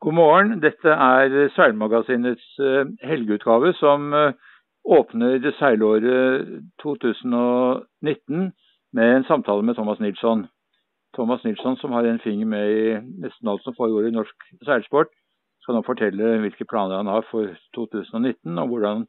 God 0.00 0.14
morgen. 0.16 0.52
Dette 0.62 0.88
er 0.88 1.50
Seilmagasinets 1.52 2.44
eh, 2.64 2.86
helgeutgave 3.04 3.74
som 3.76 4.14
eh, 4.16 4.32
åpner 4.96 5.44
seilåret 5.58 6.46
2019 6.80 8.46
med 8.96 9.16
en 9.16 9.26
samtale 9.28 9.62
med 9.62 9.76
Thomas 9.76 10.00
Nilsson. 10.00 10.46
Thomas 11.16 11.44
Nilsson, 11.44 11.76
som 11.76 11.92
har 11.92 12.08
en 12.08 12.22
finger 12.24 12.48
med 12.48 12.70
i 12.70 12.96
nesten 13.26 13.52
alt 13.52 13.60
som 13.66 13.76
foregår 13.76 14.08
i 14.08 14.14
norsk 14.16 14.48
seilsport, 14.64 15.12
skal 15.60 15.76
nå 15.76 15.84
fortelle 15.84 16.38
hvilke 16.46 16.64
planer 16.64 17.02
han 17.02 17.12
har 17.12 17.26
for 17.28 17.52
2019, 17.76 18.56
og 18.56 18.68
hvordan 18.72 19.04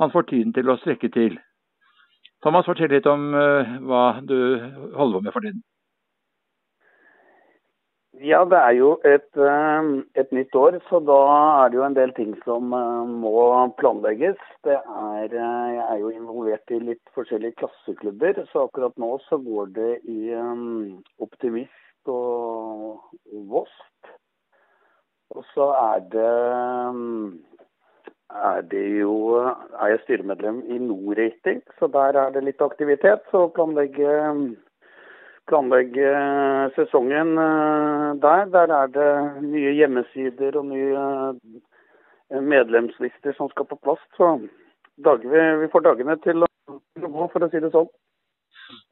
han 0.00 0.12
får 0.12 0.28
tiden 0.28 0.52
til 0.52 0.68
å 0.68 0.76
strekke 0.82 1.08
til. 1.08 1.40
Thomas, 2.44 2.68
fortell 2.68 2.92
litt 2.92 3.08
om 3.08 3.30
eh, 3.32 3.78
hva 3.80 4.06
du 4.20 4.36
holder 4.92 5.22
på 5.22 5.24
med 5.24 5.32
for 5.38 5.48
tiden. 5.48 5.64
Ja, 8.22 8.44
det 8.46 8.58
er 8.58 8.70
jo 8.78 8.90
et, 9.04 9.36
eh, 9.36 9.86
et, 10.14 10.32
nytt 10.32 10.54
år, 10.54 10.76
så 10.88 11.00
da 11.02 11.16
er 11.64 11.70
det 11.70 11.78
jo 11.80 11.84
en 11.86 11.96
del 11.96 12.12
ting 12.14 12.34
som 12.44 12.70
eh, 12.72 13.08
må 13.10 13.40
planlegges. 13.80 14.38
Er, 14.62 15.24
eh, 15.24 15.72
jeg 15.74 15.82
er 15.82 15.98
jo 15.98 16.12
involvert 16.14 16.70
i 16.70 16.78
litt 16.78 17.02
forskjellige 17.16 17.58
klasseklubber, 17.58 18.38
så 18.52 18.68
akkurat 18.68 18.94
nå 19.02 19.16
så 19.26 19.40
går 19.42 19.72
det 19.74 19.94
i 20.06 20.30
Optimist 21.18 22.12
og 22.14 23.02
Vost. 23.50 24.12
Og 25.34 25.42
så 25.50 25.72
er 25.74 26.06
det 26.14 26.30
er 28.34 28.62
det 28.70 28.86
jo 29.00 29.16
er 29.42 29.90
jeg 29.90 30.04
styremedlem 30.04 30.62
i 30.70 30.78
Nord-Rating, 30.78 31.64
så 31.78 31.90
der 31.90 32.14
er 32.14 32.30
det 32.30 32.44
litt 32.46 32.62
aktivitet. 32.62 33.26
Så 33.30 33.48
planlegge 33.58 34.14
planlegge 35.48 36.08
eh, 36.10 36.72
sesongen 36.76 37.38
eh, 37.38 38.08
der. 38.22 38.44
Der 38.56 38.74
er 38.80 38.92
det 38.96 39.42
nye 39.42 39.74
hjemmesider 39.78 40.58
og 40.60 40.66
nye 40.70 41.04
eh, 41.32 42.40
medlemslister 42.40 43.36
som 43.36 43.50
skal 43.52 43.68
på 43.70 43.78
plass. 43.82 44.02
Så 44.16 44.36
vi 44.96 45.70
får 45.72 45.86
dagene 45.88 46.16
til 46.22 46.46
å 46.46 46.50
gå, 46.68 47.28
for 47.32 47.44
å 47.44 47.50
si 47.50 47.60
det 47.60 47.72
sånn. 47.74 47.90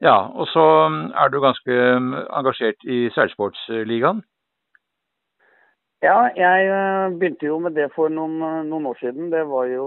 Ja, 0.03 0.29
og 0.35 0.47
så 0.51 0.63
mm, 0.91 1.01
er 1.17 1.31
du 1.31 1.39
ganske 1.41 1.79
mm, 1.99 2.13
engasjert 2.39 2.85
i 2.85 3.07
seilsportsligaen? 3.15 4.21
Ja, 6.03 6.17
jeg 6.35 7.13
begynte 7.15 7.47
jo 7.47 7.61
med 7.63 7.77
det 7.79 7.85
for 7.95 8.11
noen, 8.11 8.35
noen, 8.67 8.89
år 8.91 8.97
siden. 8.99 9.29
Det 9.31 9.45
var 9.47 9.69
jo 9.71 9.85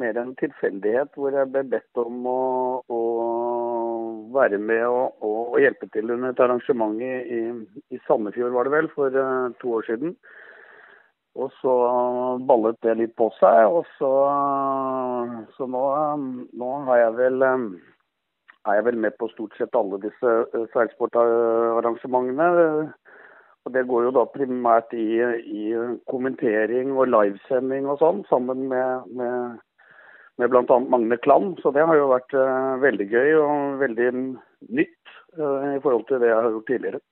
mer 0.00 0.18
en 0.18 0.32
tilfeldighet 0.40 1.14
hvor 1.14 1.36
jeg 1.38 1.52
ble 1.54 1.62
bedt 1.76 2.00
om 2.02 2.26
å, 2.26 2.40
å 2.90 3.02
være 4.34 4.58
med 4.58 4.84
og, 4.86 5.24
og, 5.24 5.60
hjelpe 5.62 5.88
til 5.92 6.10
under 6.14 6.32
et 6.32 6.40
arrangement 6.40 7.02
i, 7.02 7.04
i, 7.92 7.98
Sandefjord, 8.06 8.54
var 8.56 8.68
det 8.68 8.76
vel, 8.76 8.88
for 8.94 9.06
uh, 9.12 9.52
to 9.60 9.66
år 9.78 9.84
siden. 9.88 10.16
Og 11.34 11.52
så 11.62 11.74
ballet 12.48 12.76
det 12.84 12.98
litt 12.98 13.14
på 13.16 13.30
seg, 13.38 13.64
og 13.64 13.86
så, 13.96 14.12
så 15.56 15.68
nå, 15.70 15.84
nå 16.60 16.96
jeg 17.00 17.12
vel 17.16 17.42
er 17.42 17.56
jeg 18.76 18.84
vel 18.86 18.98
med 19.04 19.12
på 19.18 19.26
stort 19.32 19.56
sett 19.58 19.78
alle 19.78 19.96
disse 20.02 20.30
uh, 20.52 20.66
seilsportarrangementene. 20.74 22.48
Og 23.62 23.74
Det 23.74 23.86
går 23.86 24.08
jo 24.08 24.14
da 24.14 24.24
primært 24.26 24.90
i, 24.98 25.22
i 25.46 25.74
kommentering 26.10 26.88
og 26.96 27.12
livesending 27.12 27.86
og 27.86 28.00
sånn, 28.00 28.24
sammen 28.30 28.58
med, 28.72 28.90
med 29.14 29.60
med 30.40 30.52
bl.a. 30.52 30.78
Magne 30.78 31.18
Klam. 31.22 31.54
Så 31.62 31.72
det 31.74 31.84
har 31.86 31.98
jo 31.98 32.10
vært 32.12 32.36
uh, 32.36 32.78
veldig 32.82 33.08
gøy 33.10 33.34
og 33.40 33.80
veldig 33.82 34.10
nytt 34.16 35.16
uh, 35.38 35.74
i 35.76 35.80
forhold 35.84 36.06
til 36.08 36.22
det 36.22 36.30
jeg 36.30 36.38
har 36.38 36.54
gjort 36.54 36.70
tidligere. 36.70 37.02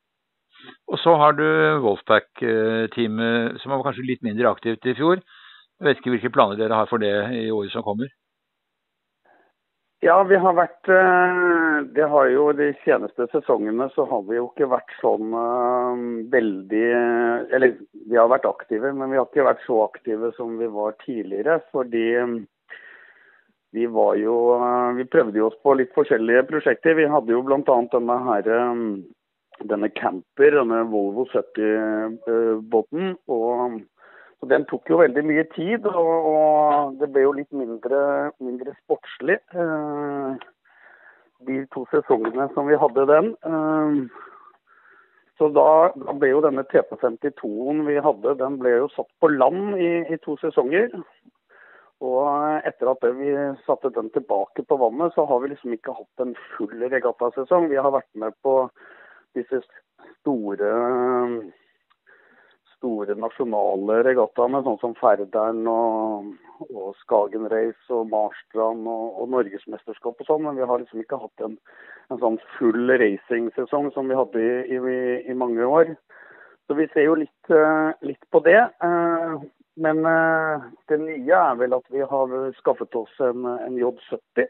Og 0.93 0.99
så 1.01 1.15
har 1.17 1.37
du 1.39 1.47
Wolfpack-teamet 1.85 3.61
som 3.63 3.73
var 3.73 3.85
kanskje 3.87 4.09
litt 4.09 4.25
mindre 4.27 4.51
aktivt 4.51 4.85
i 4.89 4.97
fjor. 4.99 5.23
Jeg 5.81 5.87
vet 5.87 6.01
ikke 6.01 6.17
hvilke 6.17 6.33
planer 6.35 6.59
dere 6.61 6.77
har 6.77 6.91
for 6.91 7.01
det 7.01 7.15
i 7.39 7.47
året 7.55 7.73
som 7.73 7.85
kommer? 7.87 8.11
Ja, 10.05 10.17
vi 10.25 10.37
har 10.41 10.55
vært 10.57 10.89
eh, 10.89 11.81
Det 11.93 12.07
har 12.09 12.29
jo 12.33 12.47
de 12.57 12.71
seneste 12.87 13.27
sesongene 13.35 13.91
så 13.93 14.07
har 14.09 14.23
vi 14.29 14.39
jo 14.39 14.47
ikke 14.47 14.71
vært 14.73 14.95
sånn 15.03 15.35
veldig 16.33 16.87
Eller 17.53 17.75
vi 18.09 18.17
har 18.17 18.31
vært 18.33 18.49
aktive, 18.49 18.95
men 18.97 19.13
vi 19.13 19.21
har 19.21 19.29
ikke 19.29 19.45
vært 19.45 19.67
så 19.67 19.83
aktive 19.85 20.33
som 20.39 20.57
vi 20.61 20.71
var 20.73 20.97
tidligere. 21.05 21.61
Fordi 21.73 22.07
vi 23.73 23.87
var 23.87 24.15
jo 24.19 24.37
eh, 24.57 24.93
Vi 24.99 25.05
prøvde 25.05 25.43
oss 25.47 25.57
på 25.63 25.77
litt 25.79 25.95
forskjellige 25.95 26.47
prosjekter. 26.51 26.97
Vi 26.99 27.09
hadde 27.11 27.35
jo 27.35 27.43
bl.a. 27.47 27.79
denne 27.95 28.19
her 28.27 28.51
eh, 28.57 28.85
denne 29.71 29.91
camper, 29.93 30.57
denne 30.57 30.85
Volvo 30.91 31.27
70-båten. 31.35 33.15
og 33.29 33.81
så 34.41 34.49
Den 34.49 34.65
tok 34.71 34.89
jo 34.89 35.03
veldig 35.03 35.23
mye 35.29 35.45
tid, 35.53 35.85
og, 35.85 36.31
og 36.31 36.97
det 36.97 37.11
ble 37.13 37.27
jo 37.27 37.35
litt 37.37 37.53
mindre, 37.53 38.01
mindre 38.41 38.73
sportslig. 38.79 39.37
Eh, 39.53 40.49
de 41.45 41.61
to 41.75 41.85
sesongene 41.93 42.49
som 42.55 42.67
vi 42.69 42.77
hadde 42.81 43.05
den. 43.09 43.31
Så 45.41 45.47
da, 45.57 45.69
da 45.97 46.13
ble 46.21 46.35
jo 46.35 46.43
denne 46.45 46.67
TP52-en 46.69 47.87
vi 47.87 47.97
hadde, 48.05 48.35
den 48.37 48.59
ble 48.61 48.75
jo 48.75 48.91
satt 48.93 49.09
på 49.25 49.31
land 49.33 49.79
i, 49.81 49.93
i 50.13 50.19
to 50.25 50.37
sesonger. 50.43 50.93
Og 52.01 52.65
etter 52.65 52.89
at 52.89 53.03
vi 53.19 53.33
satte 53.67 53.91
den 53.93 54.09
tilbake 54.15 54.65
på 54.65 54.77
vannet, 54.81 55.13
så 55.15 55.27
har 55.29 55.43
vi 55.43 55.51
liksom 55.53 55.75
ikke 55.77 55.93
hatt 55.99 56.23
en 56.25 56.33
full 56.55 56.73
regattasesong. 56.81 57.69
Vi 57.69 57.77
har 57.77 57.93
vært 57.93 58.09
med 58.17 58.37
på 58.45 58.55
disse 59.37 59.61
store, 60.23 60.71
store 62.79 63.19
nasjonale 63.21 64.01
regattaene, 64.09 64.63
sånn 64.65 64.81
som 64.81 64.97
Færderen 64.97 65.61
og, 65.69 66.33
og 66.71 66.97
Skagen 67.03 67.45
Race 67.53 67.93
og 67.93 68.09
Marstrand 68.09 68.89
og, 68.89 69.21
og 69.21 69.31
Norgesmesterskap 69.37 70.25
og 70.25 70.31
sånn. 70.33 70.47
Men 70.49 70.57
vi 70.57 70.73
har 70.73 70.81
liksom 70.81 71.05
ikke 71.05 71.21
hatt 71.21 71.45
en, 71.45 71.61
en 72.09 72.25
sånn 72.25 72.41
full 72.57 72.97
racingsesong 73.05 73.93
som 73.93 74.09
vi 74.09 74.17
hadde 74.17 74.41
i, 74.41 74.81
i, 74.81 74.99
i, 75.29 75.37
mange 75.37 75.69
år. 75.69 75.93
Så 76.65 76.81
vi 76.81 76.89
ser 76.95 77.11
jo 77.11 77.21
litt, 77.27 77.57
litt 78.09 78.25
på 78.33 78.41
det. 78.49 78.63
Men 79.77 80.03
uh, 80.07 80.67
det 80.91 80.99
nye 81.03 81.37
er 81.37 81.61
vel 81.61 81.77
at 81.77 81.87
vi 81.95 82.03
har 82.03 82.35
skaffet 82.59 82.97
oss 82.99 83.21
en, 83.23 83.47
en 83.47 83.79
J70. 83.79 84.49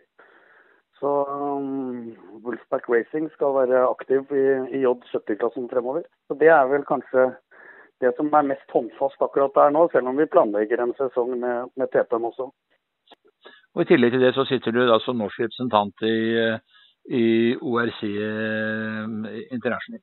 Så 1.00 1.10
um, 1.28 2.16
Wolfpack 2.44 2.88
Racing 2.88 3.30
skal 3.32 3.54
være 3.56 3.84
aktiv 3.88 4.32
i, 4.36 4.46
i 4.76 4.82
J70-klassen 4.84 5.68
fremover. 5.72 6.02
Så 6.28 6.36
det 6.40 6.50
er 6.52 6.66
vel 6.72 6.84
kanskje 6.88 7.30
det 8.00 8.12
som 8.16 8.28
er 8.32 8.48
mest 8.48 8.72
håndfast 8.72 9.22
akkurat 9.24 9.54
der 9.56 9.72
nå, 9.76 9.86
selv 9.92 10.08
om 10.08 10.20
vi 10.20 10.28
planlegger 10.32 10.82
en 10.82 10.92
sesong 10.98 11.34
med, 11.40 11.72
med 11.76 11.92
TPM 11.92 12.28
også. 12.30 12.50
Og 13.74 13.82
I 13.82 13.88
tillegg 13.88 14.14
til 14.14 14.24
det 14.24 14.34
så 14.34 14.44
sitter 14.48 14.74
du 14.74 14.82
da 14.88 14.98
som 15.04 15.20
norsk 15.20 15.40
representant 15.44 16.04
i, 16.08 16.16
i 17.20 17.26
ORC 17.60 18.00
eh, 18.08 19.36
International. 19.54 20.00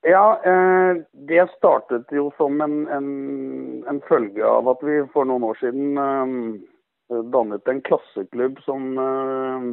Ja, 0.00 0.40
eh, 0.44 0.96
det 1.12 1.50
startet 1.50 2.12
jo 2.14 2.30
som 2.36 2.60
en, 2.60 2.86
en, 2.86 3.84
en, 3.88 4.00
følge 4.06 4.46
av 4.46 4.68
at 4.70 4.82
vi 4.86 5.00
for 5.12 5.26
noen 5.26 5.46
år 5.48 5.58
siden 5.58 5.98
eh, 5.98 7.24
dannet 7.34 7.66
en 7.66 7.80
klasseklubb 7.88 8.60
som, 8.62 8.92
eh, 9.02 9.66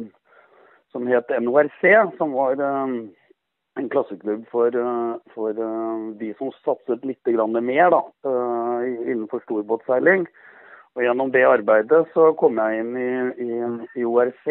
som 0.90 1.06
het 1.06 1.30
NORC. 1.30 1.78
Som 2.18 2.34
var 2.34 2.58
en 2.58 3.88
klasseklubb 3.92 4.48
for, 4.50 4.74
for 5.34 5.62
de 6.18 6.32
som 6.38 6.50
satset 6.64 7.04
litt 7.04 7.28
mer 7.60 7.90
da, 7.92 8.00
innenfor 9.04 9.42
storbåtseiling. 9.44 10.24
Og 10.96 11.04
Gjennom 11.04 11.30
det 11.30 11.44
arbeidet 11.44 12.06
så 12.14 12.30
kom 12.40 12.56
jeg 12.56 12.80
inn 12.80 12.96
i, 12.96 13.10
i, 13.44 13.50
i 14.00 14.06
ORC 14.08 14.48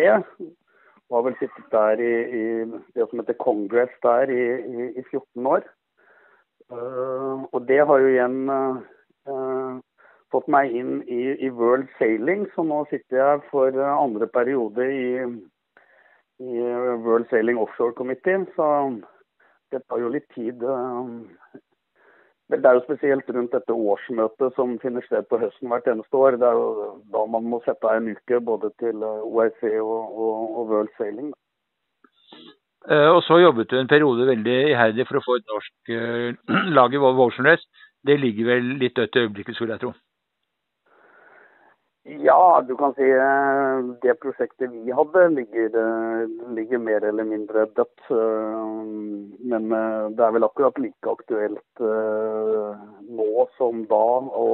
og 1.10 1.18
har 1.18 1.26
vel 1.28 1.38
sittet 1.40 1.66
der 1.72 2.02
i, 2.02 2.14
i, 2.40 2.44
det 2.98 3.08
som 3.10 3.22
heter 3.22 3.38
Congress 3.42 3.94
der 4.04 4.32
i, 4.34 4.44
i, 4.58 4.88
i 5.00 5.04
14 5.12 5.48
år. 5.48 5.66
Uh, 6.74 7.46
og 7.54 7.68
det 7.70 7.84
har 7.86 8.02
jo 8.02 8.08
igjen 8.10 8.38
uh, 8.50 9.76
fått 10.34 10.48
meg 10.50 10.74
inn 10.74 11.04
i, 11.06 11.50
World 11.54 11.92
Sailing, 12.00 12.48
så 12.56 12.66
nå 12.66 12.82
sitter 12.90 13.20
jeg 13.22 13.44
for 13.52 13.78
andre 13.86 14.28
periode 14.34 14.88
i, 14.90 15.10
World 17.06 17.30
Sailing 17.30 17.62
Offshore 17.62 17.94
Committee. 17.96 18.42
Så 18.58 18.66
det 19.72 19.86
tar 19.86 20.02
jo 20.02 20.10
litt 20.12 20.28
tid. 20.34 20.64
Uh, 20.66 21.22
det 22.54 22.66
er 22.66 22.78
jo 22.78 22.84
spesielt 22.86 23.30
rundt 23.34 23.56
dette 23.56 23.74
årsmøtet 23.74 24.54
som 24.54 24.76
finner 24.84 25.02
sted 25.08 25.26
på 25.30 25.40
høsten 25.42 25.72
hvert 25.72 25.88
eneste 25.90 26.20
år. 26.20 26.38
Det 26.38 26.46
er 26.46 26.60
jo 26.60 26.92
da 27.14 27.24
man 27.34 27.48
må 27.50 27.62
sette 27.66 27.90
av 27.90 27.98
en 27.98 28.12
uke 28.14 28.40
både 28.50 28.70
til 28.82 29.02
eh, 29.02 29.24
OIC 29.26 29.64
og, 29.82 30.04
og, 30.14 30.44
og 30.60 30.70
World 30.74 30.94
Sailing. 31.00 31.34
Uh, 32.86 33.10
og 33.16 33.24
så 33.26 33.40
jobbet 33.42 33.72
du 33.72 33.80
en 33.80 33.90
periode 33.90 34.28
veldig 34.30 34.58
iherdig 34.70 35.08
for 35.10 35.18
å 35.18 35.24
få 35.26 35.40
et 35.40 35.48
norsk 35.50 35.94
uh, 35.98 36.68
lag 36.78 36.94
i 36.94 37.02
Volvo 37.02 37.26
Ocean 37.32 37.50
Race. 37.50 37.66
Det 38.06 38.20
ligger 38.22 38.52
vel 38.52 38.76
litt 38.78 38.94
dødt 39.00 39.18
i 39.18 39.24
øyeblikket, 39.26 39.58
skulle 39.58 39.74
jeg 39.74 39.82
tro? 39.82 39.96
Ja, 42.08 42.62
du 42.68 42.76
kan 42.78 42.94
si 42.94 43.06
eh, 43.10 43.78
det 44.02 44.14
prosjektet 44.22 44.70
vi 44.70 44.94
hadde 44.94 45.24
ligger, 45.34 45.78
eh, 45.82 46.28
ligger 46.54 46.78
mer 46.78 47.06
eller 47.10 47.26
mindre 47.26 47.64
dødt. 47.66 48.04
Eh, 48.14 48.76
men 49.50 49.66
det 50.14 50.22
er 50.22 50.36
vel 50.36 50.46
akkurat 50.46 50.78
like 50.78 51.10
aktuelt 51.10 51.82
nå 53.10 53.48
som 53.58 53.82
da 53.90 54.04
å, 54.38 54.46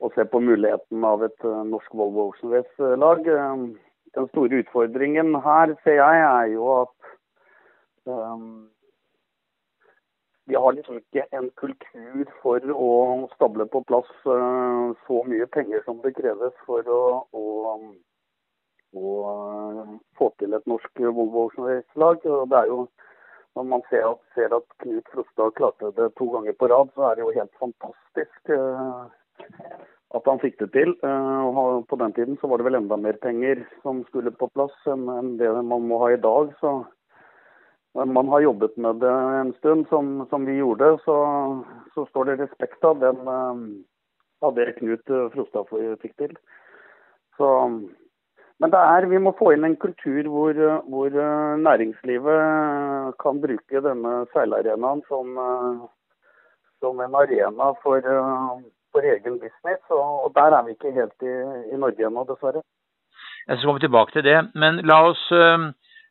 å 0.00 0.10
se 0.16 0.24
på 0.32 0.40
muligheten 0.40 1.04
av 1.04 1.26
et 1.28 1.44
norsk 1.44 1.92
Volvo 1.92 2.30
Ocean 2.30 2.56
Race-lag. 2.56 3.28
Den 4.16 4.28
store 4.32 4.62
utfordringen 4.64 5.36
her, 5.44 5.76
ser 5.84 6.00
jeg, 6.00 6.24
er 6.24 6.54
jo 6.54 6.72
at 6.80 7.10
vi 10.50 10.56
har 10.58 10.72
liksom 10.74 10.96
ikke 10.98 11.26
en 11.38 11.48
kultur 11.62 12.30
for 12.42 12.72
å 12.74 12.92
stable 13.36 13.66
på 13.70 13.84
plass 13.86 14.08
uh, 14.26 14.90
så 15.06 15.22
mye 15.30 15.46
penger 15.54 15.84
som 15.86 16.00
det 16.02 16.16
kreves 16.16 16.56
for 16.66 16.90
å, 16.90 17.02
å, 17.30 17.44
å 18.98 19.12
uh, 19.26 19.92
få 20.18 20.32
til 20.42 20.58
et 20.58 20.66
norsk 20.70 21.04
Volvo 21.06 21.46
Ocean 21.46 21.84
jo 22.66 22.80
når 23.58 23.66
man 23.66 23.82
ser 23.90 24.06
at, 24.06 24.20
ser 24.34 24.52
at 24.54 24.66
Knut 24.82 25.08
Frostad 25.14 25.54
klarte 25.58 25.90
det 25.96 26.12
to 26.18 26.28
ganger 26.34 26.54
på 26.58 26.68
rad, 26.70 26.90
så 26.94 27.08
er 27.08 27.16
det 27.16 27.24
jo 27.24 27.34
helt 27.38 27.62
fantastisk 27.62 28.52
uh, 28.54 29.06
at 30.18 30.30
han 30.30 30.42
fikk 30.42 30.58
det 30.62 30.70
til. 30.74 30.94
Uh, 31.06 31.82
på 31.90 31.98
den 32.02 32.14
tiden 32.18 32.38
så 32.40 32.50
var 32.50 32.58
det 32.58 32.70
vel 32.70 32.78
enda 32.78 32.98
mer 32.98 33.18
penger 33.22 33.62
som 33.84 34.02
skulle 34.10 34.34
på 34.34 34.50
plass 34.54 34.74
enn 34.90 35.36
det 35.38 35.50
man 35.62 35.86
må 35.90 36.02
ha 36.02 36.12
i 36.14 36.22
dag. 36.22 36.54
Så 36.62 36.80
man 37.94 38.28
har 38.28 38.40
jobbet 38.40 38.76
med 38.76 39.00
det 39.02 39.14
en 39.40 39.52
stund, 39.58 39.88
som, 39.88 40.26
som 40.30 40.44
vi 40.46 40.58
gjorde, 40.60 40.92
så, 41.04 41.16
så, 41.94 42.04
står 42.06 42.30
det 42.30 42.36
respekt 42.44 42.84
av 42.84 43.00
den 43.02 43.18
uh, 43.26 43.64
av 44.46 44.54
det 44.54 44.72
Knut 44.78 45.10
Frostad 45.34 45.66
fikk 46.00 46.14
til. 46.22 46.36
Så 47.36 47.48
men 48.60 48.74
er, 48.76 49.06
vi 49.08 49.18
må 49.18 49.32
få 49.38 49.54
inn 49.54 49.64
en 49.64 49.76
kultur 49.80 50.26
hvor, 50.28 50.58
hvor, 50.92 51.08
eh, 51.08 51.60
næringslivet 51.64 53.14
kan 53.22 53.40
bruke 53.40 53.80
denne 53.86 54.12
seilarenaen 54.34 55.00
som, 55.08 55.38
eh, 55.40 55.86
som 56.84 57.00
en 57.00 57.16
arena 57.22 57.70
for, 57.82 58.04
eh, 58.04 58.58
for 58.92 59.08
egen 59.14 59.38
business. 59.40 59.80
Og, 59.88 60.26
og, 60.26 60.34
der 60.36 60.58
er 60.58 60.66
vi 60.66 60.76
ikke 60.76 60.92
helt 60.92 61.24
i, 61.24 61.36
i 61.72 61.80
Norge 61.80 62.04
ennå, 62.04 62.26
dessverre. 62.28 62.60
Jeg 63.48 63.56
skal 63.56 63.66
komme 63.70 63.80
tilbake 63.80 64.12
til 64.12 64.28
det, 64.28 64.38
men 64.54 64.84
la 64.84 64.98
oss, 65.08 65.22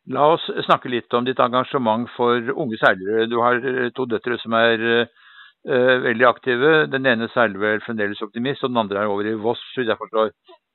la 0.08 0.26
oss, 0.34 0.46
snakke 0.64 0.88
litt 0.88 1.12
om 1.14 1.26
ditt 1.26 1.40
engasjement 1.40 2.08
for 2.16 2.52
unge 2.56 2.78
seilere. 2.80 3.28
Du 3.30 3.38
har 3.42 3.60
to 3.96 4.06
døtre 4.08 4.38
som 4.40 4.56
er 4.58 4.82
uh, 5.04 5.96
veldig 6.06 6.26
aktive. 6.28 6.72
Den 6.92 7.06
ene 7.06 7.28
seiler 7.34 7.60
vel 7.60 7.84
fremdeles 7.84 8.22
optimist, 8.24 8.64
og 8.64 8.72
den 8.72 8.82
andre 8.84 9.04
er 9.04 9.12
over 9.12 9.28
i 9.28 9.36
Voss, 9.36 9.62
så 9.74 9.84
jeg 9.84 9.98
forstår. 10.00 10.32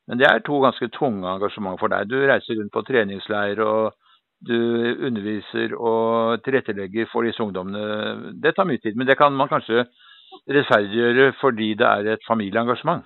Men 0.08 0.22
det 0.22 0.28
er 0.30 0.44
to 0.46 0.60
ganske 0.62 0.92
tunge 0.94 1.26
engasjement 1.26 1.80
for 1.82 1.90
deg. 1.90 2.10
Du 2.12 2.20
reiser 2.22 2.60
rundt 2.60 2.74
på 2.74 2.86
treningsleir 2.86 3.62
og 3.66 3.96
du 4.46 4.58
underviser 5.08 5.74
og 5.74 6.44
tilrettelegger 6.46 7.08
for 7.10 7.26
disse 7.26 7.42
ungdommene. 7.42 8.36
Det 8.42 8.54
tar 8.56 8.68
mye 8.70 8.82
tid, 8.84 8.98
men 9.00 9.08
det 9.10 9.18
kan 9.18 9.34
man 9.34 9.50
kanskje 9.50 9.88
rettferdiggjøre 10.52 11.32
fordi 11.40 11.74
det 11.80 11.88
er 11.88 12.14
et 12.14 12.28
familieengasjement? 12.28 13.04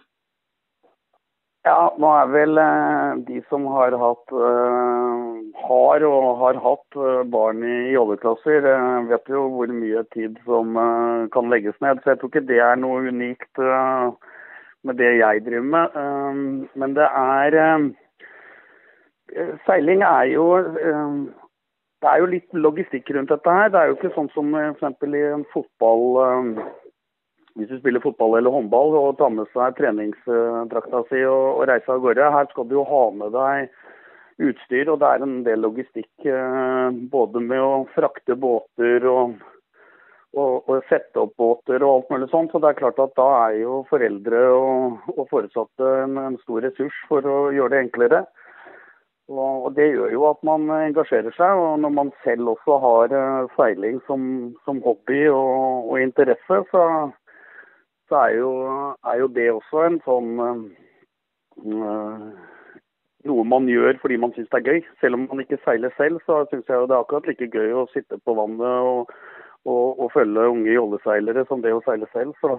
Ja, 1.69 1.89
nå 2.01 2.10
er 2.18 2.30
vel 2.33 2.57
eh, 2.57 3.19
de 3.27 3.39
som 3.50 3.68
har 3.69 3.94
hatt 4.01 4.31
eh, 4.33 5.25
har 5.60 6.06
og 6.07 6.30
har 6.39 6.57
hatt 6.63 6.98
eh, 6.98 7.19
barn 7.30 7.62
i 7.62 7.92
jobbeklasser, 7.94 8.66
vet 9.12 9.30
jo 9.30 9.44
hvor 9.54 9.74
mye 9.81 10.01
tid 10.16 10.39
som 10.48 10.80
kan 11.36 11.51
legges 11.54 11.77
ned. 11.86 12.01
Så 12.01 12.13
jeg 12.13 12.21
tror 12.21 12.31
ikke 12.31 12.48
det 12.50 12.62
er 12.66 12.80
noe 12.80 13.04
unikt 13.12 13.62
med 13.62 14.98
det 15.01 15.12
jeg 15.19 15.44
driver 15.45 15.69
med. 15.75 16.00
Men 16.80 16.95
det 16.98 17.10
er 17.21 17.60
Seiling 19.68 20.01
er 20.07 20.31
jo 20.31 20.48
det 22.00 22.07
er 22.10 22.22
jo 22.24 22.31
litt 22.31 22.56
logistikk 22.56 23.12
rundt 23.13 23.30
dette 23.30 23.57
her. 23.60 23.69
Det 23.69 23.81
er 23.81 23.92
jo 23.92 24.00
ikke 24.00 24.15
sånn 24.15 24.31
som 24.33 24.56
f.eks. 24.56 25.04
i 25.12 25.25
en 25.36 25.45
fotball 25.54 26.06
Hvis 27.57 27.69
du 27.72 27.78
spiller 27.80 28.04
fotball 28.04 28.38
eller 28.38 28.54
håndball 28.54 28.96
og 29.00 29.18
tar 29.19 29.31
med 29.34 29.50
seg 29.54 29.78
treningstrakta 29.80 31.04
si 31.10 31.24
og, 31.25 31.46
og 31.60 31.63
reiser 31.69 31.96
av 31.96 32.04
gårde. 32.04 32.34
Her 32.36 32.50
skal 32.51 32.68
du 32.69 32.75
jo 32.78 32.88
ha 32.88 33.06
med 33.16 33.34
deg 33.36 34.50
utstyr, 34.50 34.92
og 34.92 35.01
det 35.01 35.07
er 35.10 35.24
en 35.25 35.40
del 35.44 35.63
logistikk 35.66 36.28
både 37.12 37.42
med 37.44 37.60
å 37.60 37.88
frakte 37.96 38.38
båter 38.40 39.07
og 39.10 39.40
og, 40.38 40.68
og, 40.69 40.84
sette 40.90 41.22
opp 41.22 41.36
båter 41.40 41.84
og 41.84 41.94
alt 41.94 42.12
mulig 42.13 42.30
sånt. 42.34 42.51
Så 42.51 42.62
det 42.62 42.72
er 42.72 42.81
klart 42.81 43.00
at 43.01 43.16
da 43.18 43.30
er 43.48 43.62
jo 43.63 43.80
foreldre 43.90 44.44
og, 44.54 45.07
og 45.16 45.25
foresatte 45.31 45.96
en, 46.04 46.19
en, 46.22 46.38
stor 46.44 46.62
ressurs 46.68 47.00
for 47.10 47.25
å 47.25 47.40
gjøre 47.56 47.75
det 47.75 47.81
enklere. 47.88 48.24
Og, 49.30 49.69
Det 49.78 49.86
gjør 49.92 50.13
jo 50.13 50.24
at 50.30 50.40
man 50.46 50.69
engasjerer 50.74 51.34
seg. 51.38 51.57
og 51.57 51.81
Når 51.84 51.96
man 51.98 52.13
selv 52.24 52.56
også 52.56 52.80
har 52.86 53.13
feiling 53.13 53.51
seiling 53.57 54.00
som, 54.07 54.22
som 54.66 54.81
hobby 54.86 55.28
og, 55.30 55.98
interesse, 56.01 56.63
så, 56.72 56.86
så 58.10 58.22
er, 58.26 58.38
jo, 58.42 58.52
er, 59.06 59.18
jo, 59.22 59.28
det 59.38 59.50
også 59.54 59.86
en 59.86 60.00
sånn 60.06 60.30
øh, 60.44 62.22
noe 63.30 63.44
man 63.46 63.68
gjør 63.70 64.00
fordi 64.02 64.18
man 64.22 64.34
syns 64.36 64.50
det 64.52 64.62
er 64.62 64.70
gøy. 64.74 64.86
Selv 65.02 65.20
om 65.20 65.28
man 65.32 65.44
ikke 65.44 65.62
seiler 65.66 65.94
selv, 65.98 66.22
så 66.26 66.44
syns 66.50 66.68
jeg 66.68 66.90
det 66.90 66.96
er 66.96 67.04
akkurat 67.04 67.30
like 67.30 67.52
gøy 67.54 67.76
å 67.78 67.90
sitte 67.94 68.20
på 68.26 68.38
vannet 68.38 68.90
og 68.94 69.14
og, 69.66 70.00
og 70.00 70.12
følge 70.14 70.50
unge 70.50 70.74
jolleseilere 70.74 71.46
som 71.48 71.64
det 71.64 71.74
å 71.76 71.82
seile 71.86 72.08
selv. 72.14 72.36
Så, 72.42 72.58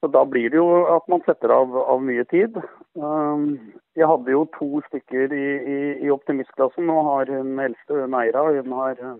så, 0.00 0.10
da 0.14 0.24
blir 0.28 0.50
det 0.52 0.60
jo 0.60 0.84
at 0.94 1.08
man 1.10 1.24
setter 1.26 1.54
av, 1.54 1.74
av 1.82 2.02
mye 2.04 2.24
tid. 2.30 2.58
Um, 2.94 3.58
jeg 3.98 4.08
hadde 4.08 4.34
jo 4.34 4.46
to 4.58 4.82
stykker 4.88 5.34
i, 5.34 5.46
i, 5.74 5.78
i 6.06 6.12
optimistklassen. 6.14 6.88
Nå 6.88 6.98
har 7.10 7.32
hun 7.32 7.58
eldste, 7.62 8.06
Neira, 8.14 8.48
hun 8.58 8.76
har 8.78 9.02
uh, 9.02 9.16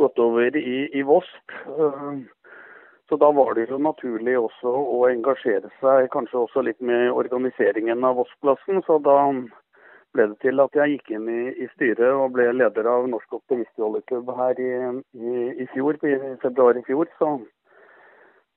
gått 0.00 0.20
over 0.22 0.56
i, 0.60 0.78
i 0.92 1.04
VOSP. 1.06 1.56
Så 3.08 3.16
da 3.16 3.30
var 3.32 3.54
det 3.54 3.68
jo 3.70 3.78
naturlig 3.78 4.34
også 4.38 4.70
å 4.70 5.04
engasjere 5.06 5.70
seg 5.80 6.08
kanskje 6.10 6.40
også 6.40 6.64
litt 6.66 6.80
med 6.82 7.12
organiseringen 7.14 8.02
av 8.04 8.18
Voss-plassen. 8.18 8.82
Så 8.86 8.98
da 9.04 9.18
ble 10.16 10.26
det 10.32 10.38
til 10.42 10.62
at 10.64 10.74
jeg 10.74 10.96
gikk 10.96 11.12
inn 11.14 11.28
i, 11.30 11.42
i 11.54 11.68
styret 11.74 12.08
og 12.08 12.34
ble 12.34 12.48
leder 12.56 12.88
av 12.90 13.06
Norsk 13.12 13.38
Optimistjolleklubb 13.38 14.32
her 14.40 14.58
i, 14.58 14.72
i, 15.22 15.36
i, 15.62 15.68
fjor, 15.74 16.00
i 16.02 16.34
februar 16.42 16.80
i 16.80 16.82
fjor. 16.88 17.06
Så, 17.20 17.30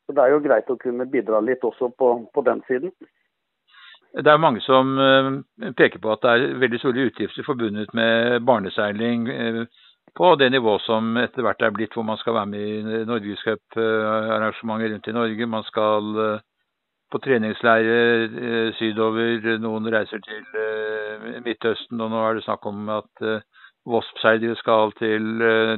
så, 0.07 0.18
det 0.18 0.25
er 0.25 0.34
jo 0.34 0.44
greit 0.48 0.74
å 0.74 0.80
kunne 0.81 1.06
bidra 1.13 1.44
litt 1.45 1.66
også 1.66 1.92
på, 2.00 2.13
på 2.34 2.45
den 2.50 2.66
siden. 2.72 2.95
Det 4.10 4.31
er 4.31 4.42
mange 4.42 4.63
som 4.66 4.95
uh, 4.98 5.69
peker 5.78 6.02
på 6.02 6.10
at 6.16 6.24
det 6.25 6.31
er 6.34 6.57
veldig 6.63 6.80
store 6.81 7.06
utgifter 7.12 7.45
forbundet 7.45 7.94
med 7.94 8.40
barneseiling 8.50 9.30
uh, 9.30 9.84
på 10.15 10.35
det 10.39 10.50
nivå 10.51 10.77
som 10.85 11.17
etter 11.21 11.41
hvert 11.45 11.61
er 11.61 11.71
blitt, 11.75 11.94
hvor 11.95 12.06
man 12.07 12.17
skal 12.21 12.33
være 12.38 12.51
med 12.51 12.61
i 12.61 13.06
norgescuparrangementer 13.09 14.94
rundt 14.94 15.07
i 15.07 15.15
Norge. 15.15 15.45
Man 15.50 15.65
skal 15.67 16.03
uh, 16.17 16.39
på 17.11 17.21
treningsleirer 17.23 18.28
eh, 18.28 18.73
sydover. 18.78 19.56
Noen 19.61 19.89
reiser 19.92 20.21
til 20.25 20.59
eh, 20.61 21.39
Midtøsten, 21.45 22.01
og 22.01 22.13
nå 22.13 22.21
er 22.25 22.37
det 22.37 22.45
snakk 22.45 22.68
om 22.69 22.92
at 22.99 23.25
eh, 23.25 23.42
Wasp-seilere 23.89 24.57
skal 24.59 24.94
til 24.99 25.23